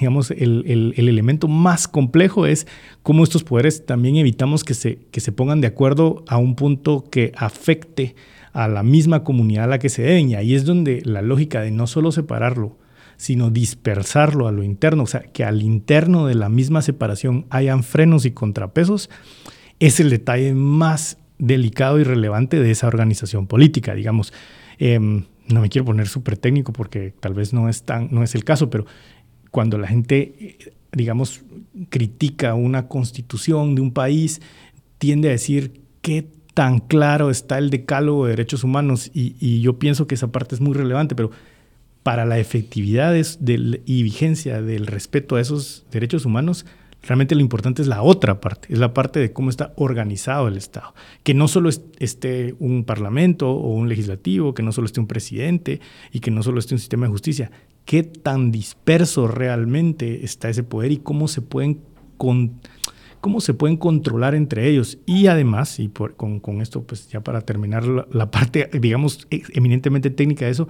digamos, 0.00 0.30
el, 0.32 0.94
elemento 0.96 1.48
más 1.48 1.86
complejo 1.86 2.46
es 2.46 2.66
cómo 3.02 3.22
estos 3.22 3.44
poderes 3.44 3.86
también 3.86 4.16
evitamos 4.16 4.64
que 4.64 4.74
se, 4.74 4.98
que 5.10 5.20
se 5.20 5.32
pongan 5.32 5.60
de 5.60 5.68
acuerdo 5.68 6.24
a 6.26 6.38
un 6.38 6.56
punto 6.56 7.04
que 7.08 7.32
afecte 7.36 8.16
a 8.52 8.68
la 8.68 8.82
misma 8.82 9.22
comunidad 9.22 9.64
a 9.64 9.68
la 9.68 9.78
que 9.78 9.88
se 9.88 10.02
deben. 10.02 10.30
Y 10.30 10.34
ahí 10.34 10.54
es 10.54 10.64
donde 10.64 11.02
la 11.04 11.22
lógica 11.22 11.60
de 11.60 11.70
no 11.70 11.86
solo 11.86 12.10
separarlo, 12.10 12.76
sino 13.16 13.50
dispersarlo 13.50 14.48
a 14.48 14.52
lo 14.52 14.62
interno, 14.62 15.04
o 15.04 15.06
sea, 15.06 15.20
que 15.20 15.44
al 15.44 15.62
interno 15.62 16.26
de 16.26 16.34
la 16.34 16.48
misma 16.48 16.82
separación 16.82 17.46
hayan 17.50 17.82
frenos 17.82 18.24
y 18.26 18.32
contrapesos, 18.32 19.10
es 19.80 20.00
el 20.00 20.10
detalle 20.10 20.54
más 20.54 21.18
delicado 21.38 21.98
y 21.98 22.04
relevante 22.04 22.60
de 22.60 22.70
esa 22.70 22.86
organización 22.86 23.46
política, 23.46 23.94
digamos. 23.94 24.32
Em, 24.78 25.24
no 25.48 25.60
me 25.60 25.68
quiero 25.68 25.84
poner 25.84 26.08
súper 26.08 26.36
técnico 26.36 26.72
porque 26.72 27.12
tal 27.18 27.34
vez 27.34 27.52
no 27.52 27.68
es, 27.68 27.82
tan, 27.84 28.08
no 28.10 28.22
es 28.22 28.34
el 28.34 28.44
caso, 28.44 28.70
pero 28.70 28.86
cuando 29.50 29.78
la 29.78 29.86
gente, 29.86 30.58
digamos, 30.92 31.42
critica 31.88 32.54
una 32.54 32.88
constitución 32.88 33.74
de 33.74 33.82
un 33.82 33.92
país, 33.92 34.40
tiende 34.98 35.28
a 35.28 35.32
decir 35.32 35.82
qué 36.02 36.26
tan 36.54 36.78
claro 36.78 37.30
está 37.30 37.58
el 37.58 37.70
decálogo 37.70 38.24
de 38.24 38.30
derechos 38.30 38.64
humanos 38.64 39.10
y, 39.12 39.36
y 39.38 39.60
yo 39.60 39.78
pienso 39.78 40.06
que 40.06 40.14
esa 40.14 40.32
parte 40.32 40.54
es 40.54 40.60
muy 40.60 40.74
relevante, 40.74 41.14
pero 41.14 41.30
para 42.06 42.24
la 42.24 42.38
efectividad 42.38 43.16
y 43.16 44.02
vigencia 44.04 44.62
del 44.62 44.86
respeto 44.86 45.34
a 45.34 45.40
esos 45.40 45.84
derechos 45.90 46.24
humanos, 46.24 46.64
realmente 47.02 47.34
lo 47.34 47.40
importante 47.40 47.82
es 47.82 47.88
la 47.88 48.00
otra 48.00 48.40
parte, 48.40 48.72
es 48.72 48.78
la 48.78 48.94
parte 48.94 49.18
de 49.18 49.32
cómo 49.32 49.50
está 49.50 49.72
organizado 49.74 50.46
el 50.46 50.56
Estado. 50.56 50.94
Que 51.24 51.34
no 51.34 51.48
solo 51.48 51.68
esté 51.98 52.54
un 52.60 52.84
parlamento 52.84 53.50
o 53.50 53.74
un 53.74 53.88
legislativo, 53.88 54.54
que 54.54 54.62
no 54.62 54.70
solo 54.70 54.86
esté 54.86 55.00
un 55.00 55.08
presidente 55.08 55.80
y 56.12 56.20
que 56.20 56.30
no 56.30 56.44
solo 56.44 56.60
esté 56.60 56.76
un 56.76 56.78
sistema 56.78 57.06
de 57.06 57.10
justicia. 57.10 57.50
Qué 57.84 58.04
tan 58.04 58.52
disperso 58.52 59.26
realmente 59.26 60.24
está 60.24 60.48
ese 60.48 60.62
poder 60.62 60.92
y 60.92 60.98
cómo 60.98 61.26
se 61.26 61.42
pueden, 61.42 61.80
cómo 62.18 63.40
se 63.40 63.52
pueden 63.52 63.78
controlar 63.78 64.36
entre 64.36 64.68
ellos. 64.68 64.98
Y 65.06 65.26
además, 65.26 65.80
y 65.80 65.88
con, 65.88 66.60
esto, 66.60 66.84
pues 66.84 67.08
ya 67.08 67.20
para 67.24 67.40
terminar 67.40 67.84
la, 67.84 68.06
la 68.12 68.30
parte, 68.30 68.70
digamos, 68.80 69.26
eminentemente 69.28 70.10
técnica 70.10 70.44
de 70.44 70.52
eso, 70.52 70.68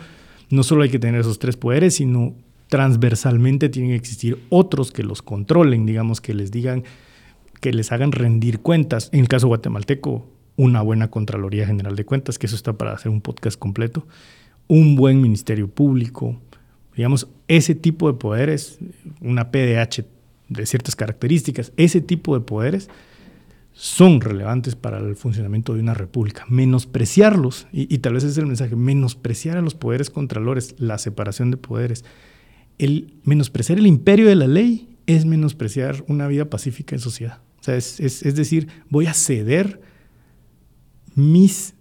no 0.50 0.62
solo 0.62 0.82
hay 0.82 0.90
que 0.90 0.98
tener 0.98 1.20
esos 1.20 1.38
tres 1.38 1.56
poderes, 1.56 1.94
sino 1.94 2.34
transversalmente 2.68 3.68
tienen 3.68 3.90
que 3.92 3.96
existir 3.96 4.38
otros 4.48 4.92
que 4.92 5.02
los 5.02 5.22
controlen, 5.22 5.86
digamos, 5.86 6.20
que 6.20 6.34
les 6.34 6.50
digan, 6.50 6.84
que 7.60 7.72
les 7.72 7.92
hagan 7.92 8.12
rendir 8.12 8.60
cuentas. 8.60 9.08
En 9.12 9.20
el 9.20 9.28
caso 9.28 9.48
guatemalteco, 9.48 10.26
una 10.56 10.82
buena 10.82 11.10
Contraloría 11.10 11.66
General 11.66 11.94
de 11.94 12.04
Cuentas, 12.04 12.38
que 12.38 12.46
eso 12.46 12.56
está 12.56 12.72
para 12.72 12.92
hacer 12.92 13.10
un 13.10 13.20
podcast 13.20 13.58
completo, 13.58 14.06
un 14.68 14.96
buen 14.96 15.20
Ministerio 15.20 15.68
Público, 15.68 16.40
digamos, 16.96 17.28
ese 17.46 17.74
tipo 17.74 18.10
de 18.10 18.18
poderes, 18.18 18.78
una 19.20 19.50
PDH 19.50 20.04
de 20.48 20.66
ciertas 20.66 20.96
características, 20.96 21.72
ese 21.76 22.00
tipo 22.00 22.36
de 22.36 22.44
poderes 22.44 22.88
son 23.78 24.22
relevantes 24.22 24.74
para 24.74 24.98
el 24.98 25.16
funcionamiento 25.16 25.74
de 25.74 25.80
una 25.80 25.92
república. 25.92 26.46
Menospreciarlos, 26.48 27.66
y, 27.72 27.98
tal 27.98 28.14
vez 28.14 28.24
ese 28.24 28.32
es 28.32 28.38
el 28.38 28.46
mensaje, 28.46 28.74
menospreciar 28.74 29.58
a 29.58 29.62
los 29.62 29.74
poderes 29.74 30.08
contralores, 30.08 30.74
la 30.78 30.96
separación 30.96 31.50
de 31.50 31.58
poderes, 31.58 32.02
el 32.78 33.12
menospreciar 33.24 33.78
el 33.78 33.86
imperio 33.86 34.28
de 34.28 34.34
la 34.34 34.46
ley 34.46 34.96
es 35.06 35.26
menospreciar 35.26 36.04
una 36.08 36.26
vida 36.26 36.48
pacífica 36.48 36.96
en 36.96 37.00
sociedad. 37.00 37.40
O 37.60 37.62
sea, 37.62 37.76
es, 37.76 38.00
es 38.00 38.34
decir, 38.34 38.68
voy 38.88 39.06
a 39.06 39.12
ceder 39.12 39.82
mis 41.14 41.74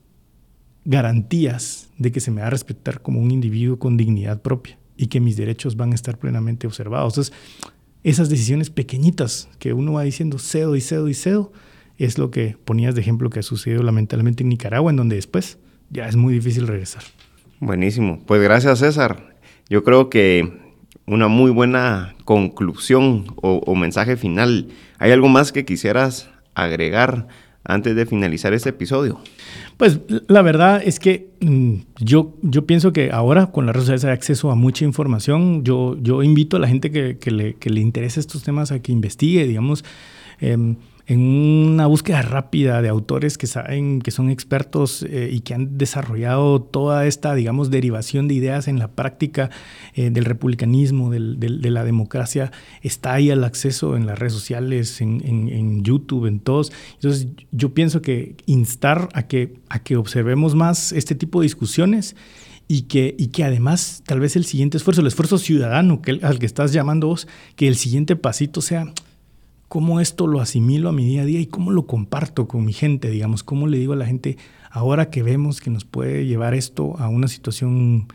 garantías 0.83 1.89
de 1.97 2.11
que 2.11 2.19
se 2.19 2.29
me 2.29 2.41
va 2.41 2.47
a 2.47 2.51
respetar 2.51 3.01
como 3.01 3.21
un 3.21 3.31
individuo 3.31 3.79
con 3.79 3.95
dignidad 3.95 4.41
propia 4.41 4.77
y 4.97 5.07
que 5.07 5.21
mis 5.21 5.37
derechos 5.37 5.77
van 5.77 5.93
a 5.93 5.95
estar 5.95 6.17
plenamente 6.17 6.67
observados. 6.67 7.13
Entonces, 7.13 7.33
esas 8.03 8.27
decisiones 8.27 8.69
pequeñitas 8.69 9.47
que 9.59 9.71
uno 9.71 9.93
va 9.93 10.03
diciendo 10.03 10.39
cedo 10.39 10.75
y 10.75 10.81
cedo 10.81 11.07
y 11.07 11.13
cedo, 11.13 11.53
es 11.97 12.17
lo 12.17 12.31
que 12.31 12.57
ponías 12.65 12.95
de 12.95 13.01
ejemplo 13.01 13.29
que 13.29 13.39
ha 13.39 13.43
sucedido 13.43 13.83
lamentablemente 13.83 14.43
en 14.43 14.49
Nicaragua, 14.49 14.91
en 14.91 14.97
donde 14.97 15.15
después 15.15 15.57
ya 15.89 16.07
es 16.07 16.15
muy 16.15 16.33
difícil 16.33 16.67
regresar. 16.67 17.03
Buenísimo. 17.59 18.21
Pues 18.25 18.41
gracias, 18.41 18.79
César. 18.79 19.35
Yo 19.69 19.83
creo 19.83 20.09
que 20.09 20.65
una 21.07 21.27
muy 21.27 21.51
buena 21.51 22.15
conclusión 22.25 23.25
o, 23.37 23.75
mensaje 23.75 24.17
final. 24.17 24.67
¿Hay 24.97 25.11
algo 25.11 25.27
más 25.27 25.51
que 25.51 25.65
quisieras 25.65 26.29
agregar 26.55 27.27
antes 27.63 27.95
de 27.95 28.05
finalizar 28.05 28.53
este 28.53 28.69
episodio? 28.69 29.19
Pues 29.77 29.99
la 30.27 30.41
verdad 30.41 30.81
es 30.83 30.99
que 30.99 31.29
mm, 31.41 31.75
yo, 31.99 32.35
yo 32.41 32.65
pienso 32.65 32.93
que 32.93 33.11
ahora 33.11 33.47
con 33.47 33.65
las 33.65 33.75
redes 33.75 33.85
sociales 33.85 34.05
hay 34.05 34.11
acceso 34.11 34.51
a 34.51 34.55
mucha 34.55 34.85
información. 34.85 35.63
Yo, 35.63 35.97
yo 36.01 36.23
invito 36.23 36.57
a 36.57 36.59
la 36.59 36.67
gente 36.67 36.91
que, 36.91 37.17
que, 37.17 37.31
le, 37.31 37.55
que 37.55 37.69
le 37.69 37.81
interese 37.81 38.19
estos 38.19 38.43
temas 38.43 38.71
a 38.71 38.79
que 38.79 38.91
investigue, 38.91 39.45
digamos. 39.45 39.83
Em, 40.39 40.77
en 41.07 41.19
una 41.19 41.85
búsqueda 41.85 42.21
rápida 42.23 42.81
de 42.81 42.89
autores 42.89 43.37
que 43.37 43.45
saben 43.45 44.01
que 44.01 44.11
son 44.11 44.31
expertos 44.31 45.03
eh, 45.03 45.29
y 45.31 45.41
que 45.41 45.53
han 45.53 45.77
desarrollado 45.77 46.61
toda 46.61 47.05
esta, 47.05 47.35
digamos, 47.35 47.69
derivación 47.69 48.27
de 48.27 48.33
ideas 48.33 48.67
en 48.67 48.79
la 48.79 48.87
práctica 48.89 49.51
eh, 49.93 50.09
del 50.09 50.25
republicanismo, 50.25 51.11
del, 51.11 51.39
de 51.39 51.69
la 51.69 51.83
democracia, 51.83 52.51
está 52.81 53.13
ahí 53.13 53.29
al 53.29 53.43
acceso 53.43 53.95
en 53.95 54.07
las 54.07 54.17
redes 54.17 54.33
sociales, 54.33 54.99
en, 55.01 55.21
en, 55.25 55.83
YouTube, 55.83 56.25
en 56.25 56.39
todos. 56.39 56.71
Entonces, 56.95 57.27
yo 57.51 57.73
pienso 57.73 58.01
que 58.01 58.35
instar 58.45 59.09
a 59.13 59.23
que, 59.23 59.59
a 59.69 59.79
que 59.79 59.97
observemos 59.97 60.55
más 60.55 60.91
este 60.91 61.13
tipo 61.13 61.41
de 61.41 61.45
discusiones 61.45 62.15
y 62.67 62.83
que, 62.83 63.15
y 63.17 63.27
que 63.27 63.43
además 63.43 64.01
tal 64.05 64.19
vez 64.19 64.35
el 64.35 64.45
siguiente 64.45 64.77
esfuerzo, 64.77 65.01
el 65.01 65.07
esfuerzo 65.07 65.37
ciudadano 65.37 66.01
que, 66.01 66.19
al 66.23 66.39
que 66.39 66.45
estás 66.45 66.73
llamando 66.73 67.07
vos, 67.07 67.27
que 67.55 67.67
el 67.67 67.75
siguiente 67.75 68.15
pasito 68.15 68.61
sea 68.61 68.91
cómo 69.67 69.99
esto 69.99 70.27
lo 70.27 70.41
asimilo 70.41 70.89
a 70.89 70.93
mi 70.93 71.05
día 71.05 71.23
a 71.23 71.25
día 71.25 71.39
y 71.39 71.47
cómo 71.47 71.71
lo 71.71 71.85
comparto 71.85 72.47
con 72.47 72.65
mi 72.65 72.73
gente, 72.73 73.09
digamos, 73.09 73.43
cómo 73.43 73.67
le 73.67 73.77
digo 73.77 73.93
a 73.93 73.97
la 73.97 74.05
gente, 74.05 74.37
ahora 74.69 75.09
que 75.09 75.23
vemos 75.23 75.61
que 75.61 75.69
nos 75.69 75.85
puede 75.85 76.25
llevar 76.25 76.53
esto 76.53 76.97
a 76.99 77.09
una 77.09 77.27
situación 77.27 78.07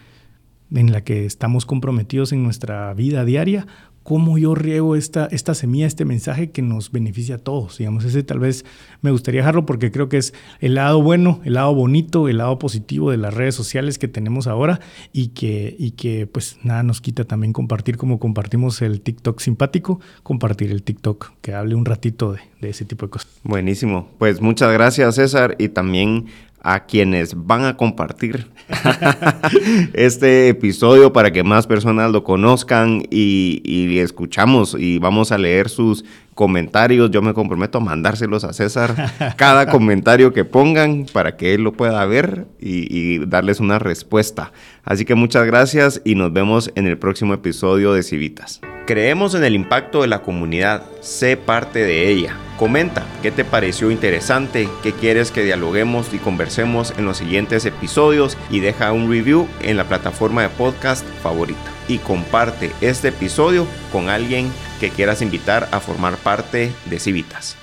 en 0.73 0.93
la 0.93 1.03
que 1.03 1.25
estamos 1.25 1.67
comprometidos 1.67 2.33
en 2.33 2.43
nuestra 2.43 2.93
vida 2.95 3.25
diaria, 3.25 3.67
cómo 4.11 4.39
yo 4.39 4.57
riego 4.57 4.97
esta, 4.97 5.27
esta 5.27 5.55
semilla, 5.55 5.87
este 5.87 6.05
mensaje 6.05 6.51
que 6.51 6.63
nos 6.63 6.91
beneficia 6.91 7.37
a 7.37 7.39
todos. 7.39 7.79
Digamos, 7.79 8.05
ese 8.05 8.25
tal 8.25 8.41
vez 8.41 8.65
me 9.03 9.13
gustaría 9.13 9.43
dejarlo 9.43 9.67
porque 9.67 9.93
creo 9.93 10.09
que 10.09 10.17
es 10.17 10.35
el 10.59 10.75
lado 10.75 11.01
bueno, 11.01 11.41
el 11.45 11.55
lado 11.55 11.77
bonito, 11.77 12.29
el 12.29 12.39
lado 12.39 12.59
positivo 12.59 13.13
de 13.13 13.19
las 13.19 13.33
redes 13.33 13.55
sociales 13.55 14.01
que 14.01 14.09
tenemos 14.09 14.49
ahora 14.49 14.81
y 15.13 15.29
que, 15.29 15.77
y 15.79 15.93
que 15.93 16.27
pues 16.27 16.59
nada 16.65 16.83
nos 16.83 17.01
quita 17.01 17.23
también 17.23 17.53
compartir 17.53 17.97
como 17.99 18.19
compartimos 18.19 18.83
el 18.83 19.01
TikTok 19.01 19.39
simpático, 19.39 20.01
compartir 20.25 20.73
el 20.73 20.83
TikTok 20.83 21.31
que 21.41 21.55
hable 21.55 21.77
un 21.77 21.85
ratito 21.85 22.33
de, 22.33 22.41
de 22.61 22.71
ese 22.71 22.85
tipo 22.85 23.07
de 23.07 23.11
cosas. 23.11 23.31
Buenísimo. 23.45 24.09
Pues 24.19 24.41
muchas 24.41 24.73
gracias 24.73 25.15
César 25.15 25.55
y 25.57 25.69
también 25.69 26.27
a 26.63 26.87
quienes 26.87 27.35
van 27.47 27.65
a 27.65 27.77
compartir 27.77 28.49
este 29.95 30.49
episodio 30.49 31.13
para 31.13 31.33
que 31.33 31.43
más 31.43 31.67
personas 31.67 32.11
lo 32.11 32.23
conozcan 32.23 33.03
y, 33.11 33.63
y, 33.65 33.99
escuchamos 33.99 34.77
y 34.79 34.99
vamos 34.99 35.33
a 35.33 35.39
leer 35.39 35.69
sus 35.69 36.05
comentarios. 36.35 37.11
Yo 37.11 37.23
me 37.23 37.35
comprometo 37.35 37.79
a 37.79 37.81
mandárselos 37.81 38.45
a 38.45 38.53
César 38.53 39.35
cada 39.37 39.67
comentario 39.71 40.33
que 40.33 40.45
pongan 40.45 41.07
para 41.13 41.37
que 41.37 41.55
él 41.55 41.63
lo 41.63 41.73
pueda 41.73 42.05
ver 42.07 42.47
y, 42.59 42.87
y 42.95 43.27
darles 43.27 43.61
una 43.61 43.79
respuesta. 43.79 44.53
Así 44.85 45.05
que 45.05 45.15
muchas 45.15 45.47
gracias 45.47 46.01
y 46.05 46.15
nos 46.15 46.33
vemos 46.33 46.71
en 46.75 46.87
el 46.87 46.99
próximo 46.99 47.35
episodio 47.35 47.93
de 47.93 48.03
Civitas. 48.03 48.61
Creemos 48.91 49.35
en 49.35 49.45
el 49.45 49.55
impacto 49.55 50.03
de 50.03 50.09
la 50.09 50.23
comunidad, 50.23 50.83
sé 51.01 51.37
parte 51.37 51.79
de 51.79 52.09
ella. 52.09 52.35
Comenta 52.59 53.05
qué 53.23 53.31
te 53.31 53.45
pareció 53.45 53.91
interesante, 53.93 54.69
qué 54.83 54.93
quieres 54.93 55.31
que 55.31 55.45
dialoguemos 55.45 56.13
y 56.13 56.19
conversemos 56.19 56.93
en 56.99 57.05
los 57.05 57.19
siguientes 57.19 57.65
episodios 57.67 58.37
y 58.51 58.59
deja 58.59 58.93
un 58.93 59.09
review 59.09 59.47
en 59.63 59.77
la 59.77 59.85
plataforma 59.85 60.43
de 60.43 60.49
podcast 60.49 61.07
favorita. 61.23 61.61
Y 61.87 61.99
comparte 61.99 62.73
este 62.81 63.09
episodio 63.09 63.65
con 63.93 64.09
alguien 64.09 64.51
que 64.81 64.91
quieras 64.91 65.23
invitar 65.23 65.69
a 65.71 65.79
formar 65.79 66.17
parte 66.17 66.73
de 66.87 66.99
Civitas. 66.99 67.60